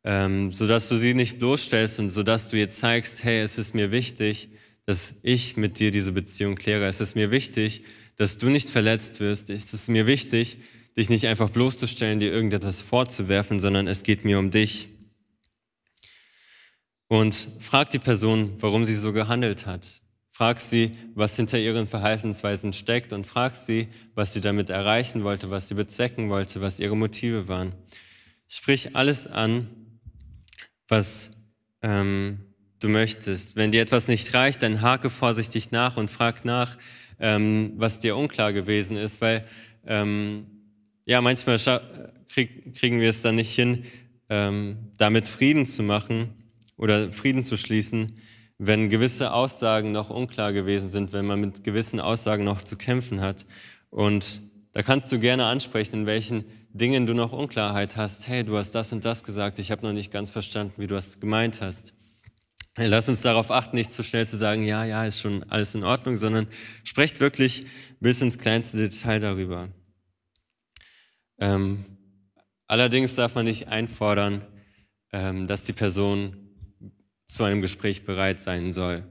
[0.04, 3.91] ähm, sodass du sie nicht bloßstellst und sodass du ihr zeigst, hey, es ist mir
[3.91, 4.50] wichtig,
[4.86, 6.88] dass ich mit dir diese Beziehung kläre.
[6.88, 7.84] Es ist mir wichtig,
[8.17, 9.50] dass du nicht verletzt wirst.
[9.50, 10.58] Es ist mir wichtig,
[10.98, 14.89] dich nicht einfach bloßzustellen, dir irgendetwas vorzuwerfen, sondern es geht mir um dich.
[17.08, 20.02] Und frag die Person, warum sie so gehandelt hat.
[20.30, 25.50] Frag sie, was hinter ihren Verhaltensweisen steckt und frag sie, was sie damit erreichen wollte,
[25.50, 27.76] was sie bezwecken wollte, was ihre Motive waren.
[28.48, 29.67] Sprich alles an,
[30.88, 31.48] was
[31.82, 32.51] ähm,
[32.82, 33.56] du möchtest.
[33.56, 36.78] Wenn dir etwas nicht reicht, dann hake vorsichtig nach und frag nach,
[37.20, 39.46] ähm, was dir unklar gewesen ist, weil
[39.86, 40.46] ähm,
[41.06, 41.58] ja manchmal
[42.28, 43.84] krieg, kriegen wir es dann nicht hin,
[44.30, 46.30] ähm, damit Frieden zu machen
[46.78, 48.13] oder Frieden zu schließen,
[48.58, 53.22] wenn gewisse Aussagen noch unklar gewesen sind, wenn man mit gewissen Aussagen noch zu kämpfen
[53.22, 53.46] hat.
[53.89, 54.41] Und
[54.74, 58.28] da kannst du gerne ansprechen, in welchen Dingen du noch Unklarheit hast.
[58.28, 60.96] Hey, du hast das und das gesagt, ich habe noch nicht ganz verstanden, wie du
[60.96, 61.94] es gemeint hast.
[62.78, 65.84] Lass uns darauf achten, nicht zu schnell zu sagen, ja, ja, ist schon alles in
[65.84, 66.48] Ordnung, sondern
[66.84, 67.66] sprecht wirklich
[68.00, 69.70] bis ins kleinste Detail darüber.
[71.38, 71.84] Ähm,
[72.68, 74.48] allerdings darf man nicht einfordern,
[75.12, 76.38] ähm, dass die Person
[77.26, 79.04] zu einem Gespräch bereit sein soll.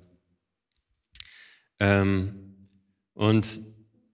[1.81, 2.69] Ähm,
[3.13, 3.61] und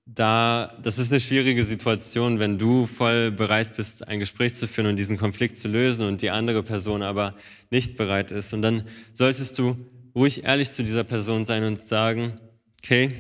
[0.07, 4.87] da, das ist eine schwierige Situation, wenn du voll bereit bist, ein Gespräch zu führen
[4.87, 7.35] und diesen Konflikt zu lösen und die andere Person aber
[7.71, 8.55] nicht bereit ist.
[8.55, 9.77] Und dann solltest du
[10.14, 12.35] ruhig ehrlich zu dieser Person sein und sagen,
[12.83, 13.11] okay,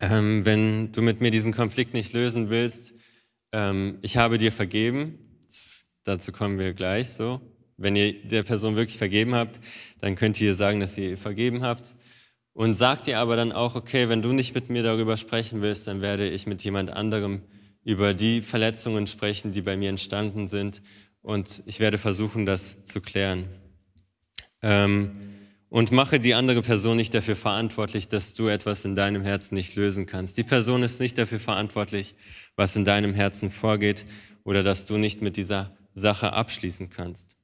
[0.00, 2.94] ähm, wenn du mit mir diesen Konflikt nicht lösen willst,
[3.52, 7.40] ähm, ich habe dir vergeben, das, dazu kommen wir gleich so,
[7.76, 9.60] wenn ihr der Person wirklich vergeben habt,
[10.00, 11.94] dann könnt ihr sagen, dass ihr vergeben habt.
[12.54, 15.86] Und sagt ihr aber dann auch, okay, wenn du nicht mit mir darüber sprechen willst,
[15.86, 17.42] dann werde ich mit jemand anderem
[17.84, 20.82] über die Verletzungen sprechen, die bei mir entstanden sind.
[21.22, 23.48] Und ich werde versuchen, das zu klären.
[24.60, 25.12] Ähm,
[25.68, 29.74] und mache die andere Person nicht dafür verantwortlich, dass du etwas in deinem Herzen nicht
[29.74, 30.36] lösen kannst.
[30.36, 32.14] Die Person ist nicht dafür verantwortlich,
[32.56, 34.04] was in deinem Herzen vorgeht
[34.44, 37.36] oder dass du nicht mit dieser Sache abschließen kannst.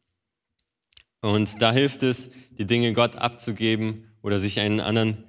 [1.22, 5.24] Und da hilft es, die Dinge Gott abzugeben oder sich einen anderen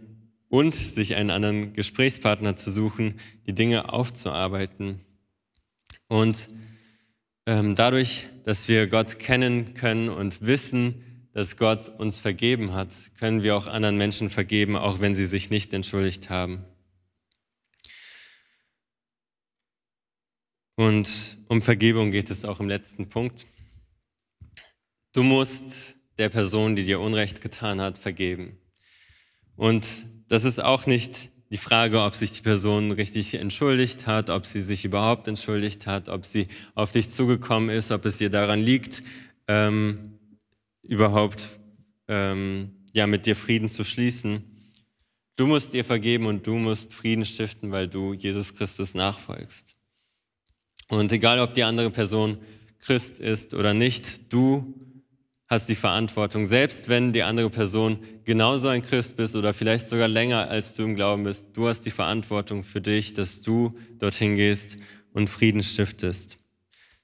[0.50, 3.14] und sich einen anderen Gesprächspartner zu suchen,
[3.48, 5.00] die Dinge aufzuarbeiten.
[6.10, 6.50] Und
[7.46, 13.42] ähm, dadurch, dass wir Gott kennen können und wissen, dass Gott uns vergeben hat, können
[13.42, 16.66] wir auch anderen Menschen vergeben, auch wenn sie sich nicht entschuldigt haben.
[20.76, 23.48] Und um Vergebung geht es auch im letzten Punkt.
[25.14, 28.59] Du musst der Person, die dir Unrecht getan hat, vergeben.
[29.60, 34.46] Und das ist auch nicht die Frage, ob sich die Person richtig entschuldigt hat, ob
[34.46, 38.62] sie sich überhaupt entschuldigt hat, ob sie auf dich zugekommen ist, ob es ihr daran
[38.62, 39.04] liegt,
[39.50, 40.18] ähm,
[40.82, 41.60] überhaupt
[42.08, 44.42] ähm, ja mit dir Frieden zu schließen.
[45.36, 49.76] Du musst ihr vergeben und du musst Frieden stiften, weil du Jesus Christus nachfolgst.
[50.88, 52.40] Und egal, ob die andere Person
[52.80, 54.74] Christ ist oder nicht, du
[55.50, 56.46] hast die Verantwortung.
[56.46, 60.84] Selbst wenn die andere Person genauso ein Christ bist oder vielleicht sogar länger als du
[60.84, 64.78] im Glauben bist, du hast die Verantwortung für dich, dass du dorthin gehst
[65.12, 66.38] und Frieden stiftest.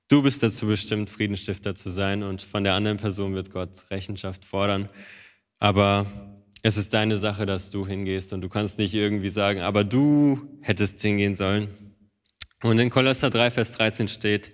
[0.08, 4.46] Du bist dazu bestimmt, Friedenstifter zu sein und von der anderen Person wird Gott Rechenschaft
[4.46, 4.88] fordern.
[5.58, 6.06] Aber
[6.62, 10.60] es ist deine Sache, dass du hingehst und du kannst nicht irgendwie sagen, aber du
[10.62, 11.70] hättest hingehen sollen.
[12.62, 14.52] Und in Kolosser 3, Vers 13 steht,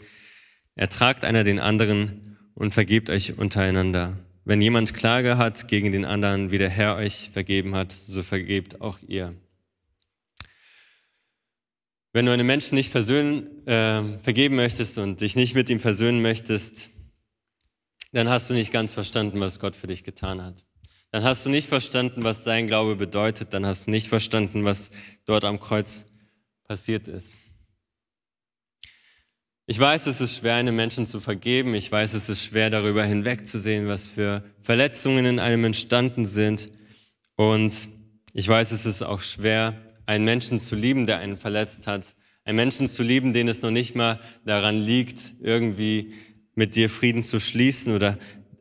[0.76, 4.18] ertragt einer den anderen und vergebt euch untereinander.
[4.44, 8.82] Wenn jemand Klage hat gegen den anderen, wie der Herr euch vergeben hat, so vergebt
[8.82, 9.36] auch ihr.
[12.14, 16.22] Wenn du einem Menschen nicht versöhnen, äh, vergeben möchtest und dich nicht mit ihm versöhnen
[16.22, 16.90] möchtest,
[18.12, 20.66] dann hast du nicht ganz verstanden, was Gott für dich getan hat.
[21.12, 23.54] Dann hast du nicht verstanden, was sein Glaube bedeutet.
[23.54, 24.92] Dann hast du nicht verstanden, was
[25.26, 26.14] dort am Kreuz
[26.64, 27.40] passiert ist.
[29.68, 31.76] Ich weiß, es ist schwer, einem Menschen zu vergeben.
[31.76, 36.70] Ich weiß, es ist schwer, darüber hinwegzusehen, was für Verletzungen in einem entstanden sind.
[37.36, 37.74] Und
[38.34, 42.16] ich weiß, es ist auch schwer, einen Menschen zu lieben, der einen verletzt hat.
[42.44, 46.16] Einen Menschen zu lieben, den es noch nicht mal daran liegt, irgendwie
[46.56, 48.18] mit dir Frieden zu schließen oder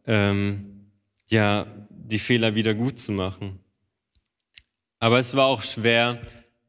[0.07, 0.91] ähm,
[1.29, 3.59] ja die Fehler wieder gut zu machen.
[4.99, 6.21] Aber es war auch schwer,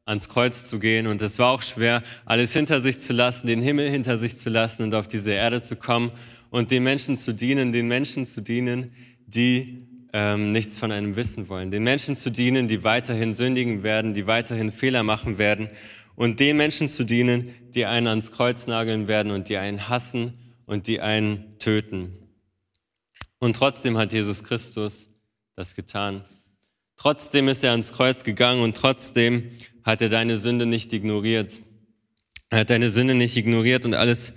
[0.04, 3.62] ans Kreuz zu gehen und es war auch schwer, alles hinter sich zu lassen, den
[3.62, 6.10] Himmel hinter sich zu lassen und auf diese Erde zu kommen
[6.50, 8.92] und den Menschen zu dienen, den Menschen zu dienen,
[9.26, 11.70] die ähm, nichts von einem wissen wollen.
[11.70, 15.68] Den Menschen zu dienen, die weiterhin sündigen werden, die weiterhin Fehler machen werden.
[16.14, 20.32] Und den Menschen zu dienen, die einen ans Kreuz nageln werden und die einen hassen
[20.66, 22.12] und die einen töten.
[23.38, 25.10] Und trotzdem hat Jesus Christus
[25.56, 26.24] das getan.
[26.96, 29.50] Trotzdem ist er ans Kreuz gegangen und trotzdem
[29.84, 31.60] hat er deine Sünde nicht ignoriert.
[32.50, 34.34] Er hat deine Sünde nicht ignoriert und alles,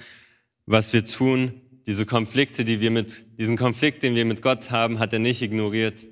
[0.66, 5.00] was wir tun, diese Konflikte, die wir mit, diesen Konflikt, den wir mit Gott haben,
[5.00, 6.08] hat er nicht ignoriert.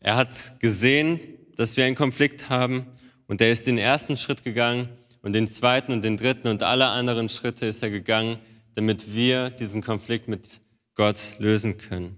[0.00, 1.20] Er hat gesehen,
[1.56, 2.86] dass wir einen Konflikt haben
[3.26, 4.88] und er ist den ersten Schritt gegangen
[5.20, 8.38] und den zweiten und den dritten und alle anderen Schritte ist er gegangen,
[8.74, 10.60] damit wir diesen Konflikt mit
[10.94, 12.16] Gott lösen können.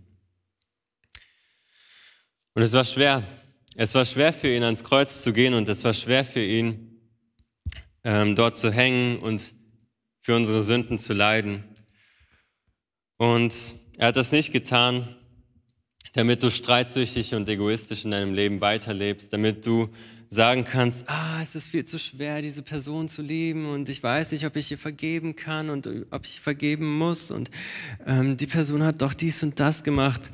[2.55, 3.25] Und es war schwer.
[3.77, 7.01] Es war schwer für ihn, ans Kreuz zu gehen und es war schwer für ihn,
[8.05, 9.53] ähm, dort zu hängen und
[10.21, 11.65] für unsere Sünden zu leiden.
[13.17, 13.53] Und
[13.99, 15.09] er hat das nicht getan,
[16.13, 19.89] damit du streitsüchtig und egoistisch in deinem Leben weiterlebst, damit du
[20.29, 24.31] sagen kannst, ah, es ist viel zu schwer, diese Person zu lieben und ich weiß
[24.31, 27.51] nicht, ob ich ihr vergeben kann und ob ich vergeben muss und
[28.07, 30.31] ähm, die Person hat doch dies und das gemacht.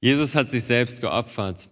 [0.00, 1.71] Jesus hat sich selbst geopfert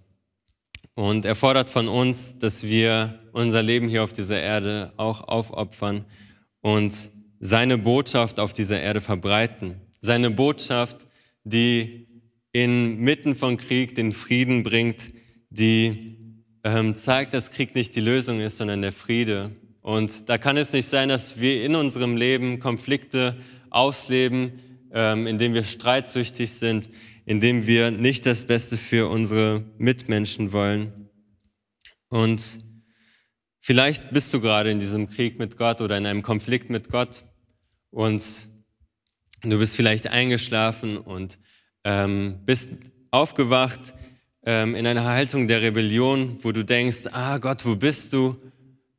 [0.97, 6.05] und er fordert von uns, dass wir unser Leben hier auf dieser Erde auch aufopfern
[6.61, 6.95] und
[7.39, 11.07] seine Botschaft auf dieser Erde verbreiten seine Botschaft,
[11.45, 12.07] die
[12.53, 15.11] inmitten von Krieg den Frieden bringt,
[15.51, 16.17] die
[16.65, 19.51] ähm, zeigt, dass Krieg nicht die Lösung ist, sondern der Friede.
[19.83, 23.37] Und da kann es nicht sein, dass wir in unserem Leben Konflikte
[23.71, 24.61] ausleben,
[24.93, 26.91] ähm, indem wir streitsüchtig sind,
[27.31, 31.09] indem wir nicht das Beste für unsere Mitmenschen wollen.
[32.09, 32.43] Und
[33.61, 37.25] vielleicht bist du gerade in diesem Krieg mit Gott oder in einem Konflikt mit Gott
[37.91, 38.23] und
[39.43, 41.39] Du bist vielleicht eingeschlafen und
[41.85, 42.73] ähm, bist
[43.11, 43.95] aufgewacht
[44.45, 48.37] ähm, in einer Haltung der Rebellion, wo du denkst, ah Gott, wo bist du?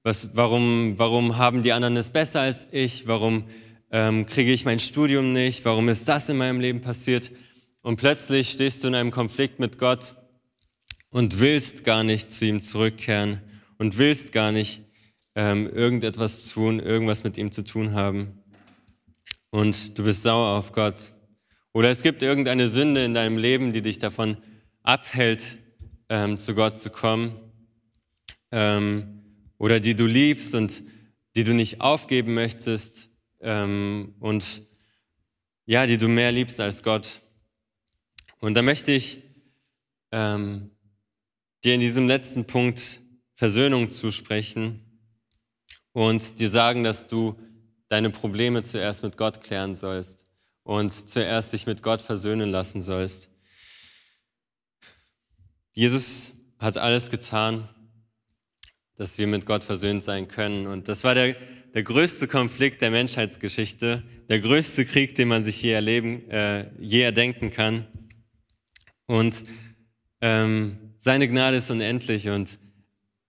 [0.01, 3.05] Was, warum, warum haben die anderen es besser als ich?
[3.07, 3.43] Warum
[3.91, 5.63] ähm, kriege ich mein Studium nicht?
[5.63, 7.31] Warum ist das in meinem Leben passiert?
[7.81, 10.15] Und plötzlich stehst du in einem Konflikt mit Gott
[11.09, 13.41] und willst gar nicht zu ihm zurückkehren
[13.77, 14.81] und willst gar nicht
[15.35, 18.41] ähm, irgendetwas tun, irgendwas mit ihm zu tun haben
[19.51, 21.11] und du bist sauer auf Gott.
[21.73, 24.37] Oder es gibt irgendeine Sünde in deinem Leben, die dich davon
[24.81, 25.59] abhält,
[26.09, 27.33] ähm, zu Gott zu kommen.
[28.51, 29.21] Ähm,
[29.57, 30.83] oder die du liebst und
[31.35, 33.09] die du nicht aufgeben möchtest
[33.41, 34.63] ähm, und
[35.65, 37.21] ja, die du mehr liebst als Gott.
[38.41, 39.19] Und da möchte ich
[40.11, 40.71] ähm,
[41.63, 42.99] dir in diesem letzten Punkt
[43.35, 44.83] Versöhnung zusprechen
[45.93, 47.39] und dir sagen, dass du
[47.87, 50.25] deine Probleme zuerst mit Gott klären sollst
[50.63, 53.29] und zuerst dich mit Gott versöhnen lassen sollst.
[55.73, 57.69] Jesus hat alles getan,
[58.95, 60.65] dass wir mit Gott versöhnt sein können.
[60.65, 61.35] Und das war der,
[61.75, 67.01] der größte Konflikt der Menschheitsgeschichte, der größte Krieg, den man sich je erleben, äh, je
[67.01, 67.85] erdenken kann.
[69.11, 69.43] Und
[70.21, 72.59] ähm, seine Gnade ist unendlich und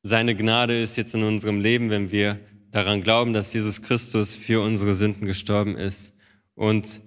[0.05, 2.39] seine Gnade ist jetzt in unserem Leben, wenn wir
[2.71, 6.17] daran glauben, dass Jesus Christus für unsere Sünden gestorben ist.
[6.55, 7.01] Und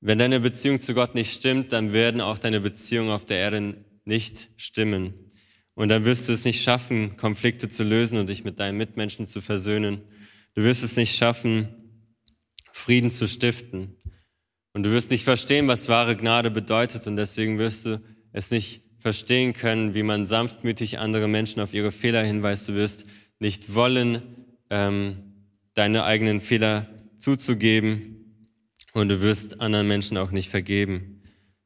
[0.00, 3.84] wenn deine Beziehung zu Gott nicht stimmt, dann werden auch deine Beziehungen auf der Erde
[4.04, 5.12] nicht stimmen.
[5.74, 9.28] Und dann wirst du es nicht schaffen, Konflikte zu lösen und dich mit deinen Mitmenschen
[9.28, 10.00] zu versöhnen.
[10.54, 11.68] Du wirst es nicht schaffen,
[12.72, 13.94] Frieden zu stiften.
[14.74, 17.06] Und du wirst nicht verstehen, was wahre Gnade bedeutet.
[17.06, 18.00] Und deswegen wirst du
[18.32, 22.68] es nicht verstehen können, wie man sanftmütig andere Menschen auf ihre Fehler hinweist.
[22.68, 23.06] Du wirst
[23.38, 24.22] nicht wollen,
[24.70, 25.16] ähm,
[25.74, 28.42] deine eigenen Fehler zuzugeben.
[28.92, 31.22] Und du wirst anderen Menschen auch nicht vergeben.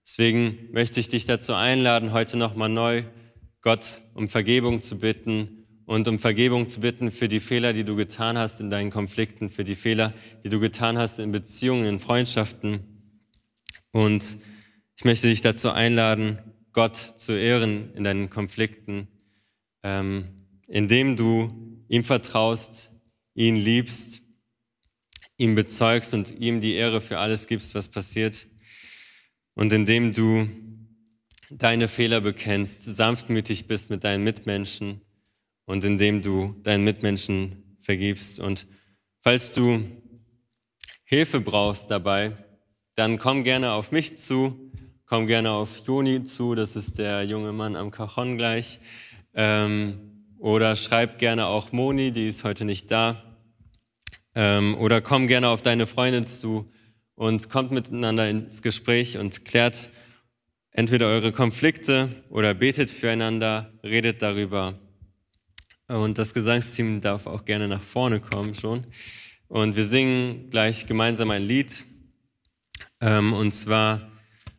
[0.06, 3.02] Deswegen möchte ich dich dazu einladen, heute nochmal neu
[3.60, 7.96] Gott um Vergebung zu bitten und um Vergebung zu bitten für die Fehler, die du
[7.96, 10.12] getan hast in deinen Konflikten, für die Fehler,
[10.44, 12.97] die du getan hast in Beziehungen, in Freundschaften.
[13.92, 14.38] Und
[14.96, 16.38] ich möchte dich dazu einladen,
[16.72, 19.08] Gott zu ehren in deinen Konflikten,
[19.82, 20.24] ähm,
[20.66, 21.48] indem du
[21.88, 23.00] ihm vertraust,
[23.34, 24.22] ihn liebst,
[25.36, 28.46] ihm bezeugst und ihm die Ehre für alles gibst, was passiert.
[29.54, 30.46] Und indem du
[31.50, 35.00] deine Fehler bekennst, sanftmütig bist mit deinen Mitmenschen
[35.64, 38.40] und indem du deinen Mitmenschen vergibst.
[38.40, 38.66] Und
[39.20, 39.82] falls du
[41.04, 42.34] Hilfe brauchst dabei,
[42.98, 44.72] dann komm gerne auf mich zu,
[45.06, 48.80] komm gerne auf Joni zu, das ist der junge Mann am Cajon gleich.
[49.34, 53.22] Ähm, oder schreib gerne auch Moni, die ist heute nicht da.
[54.34, 56.66] Ähm, oder komm gerne auf deine Freundin zu
[57.14, 59.90] und kommt miteinander ins Gespräch und klärt
[60.72, 64.74] entweder eure Konflikte oder betet füreinander, redet darüber.
[65.86, 68.82] Und das Gesangsteam darf auch gerne nach vorne kommen schon.
[69.46, 71.84] Und wir singen gleich gemeinsam ein Lied.
[73.00, 74.10] Ähm, und zwar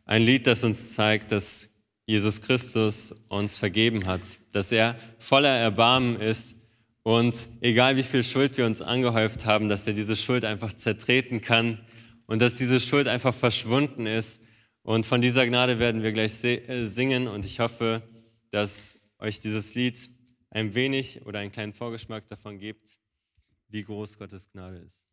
[0.04, 1.70] ein Lied, das uns zeigt, dass
[2.06, 4.22] Jesus Christus uns vergeben hat,
[4.52, 6.56] dass er voller Erbarmen ist
[7.02, 11.40] und egal wie viel Schuld wir uns angehäuft haben, dass er diese Schuld einfach zertreten
[11.40, 11.78] kann
[12.26, 14.42] und dass diese Schuld einfach verschwunden ist
[14.82, 18.02] und von dieser Gnade werden wir gleich äh, singen und ich hoffe,
[18.50, 20.10] dass euch dieses Lied
[20.50, 22.98] ein wenig oder einen kleinen Vorgeschmack davon gibt,
[23.68, 25.09] wie groß Gottes Gnade ist.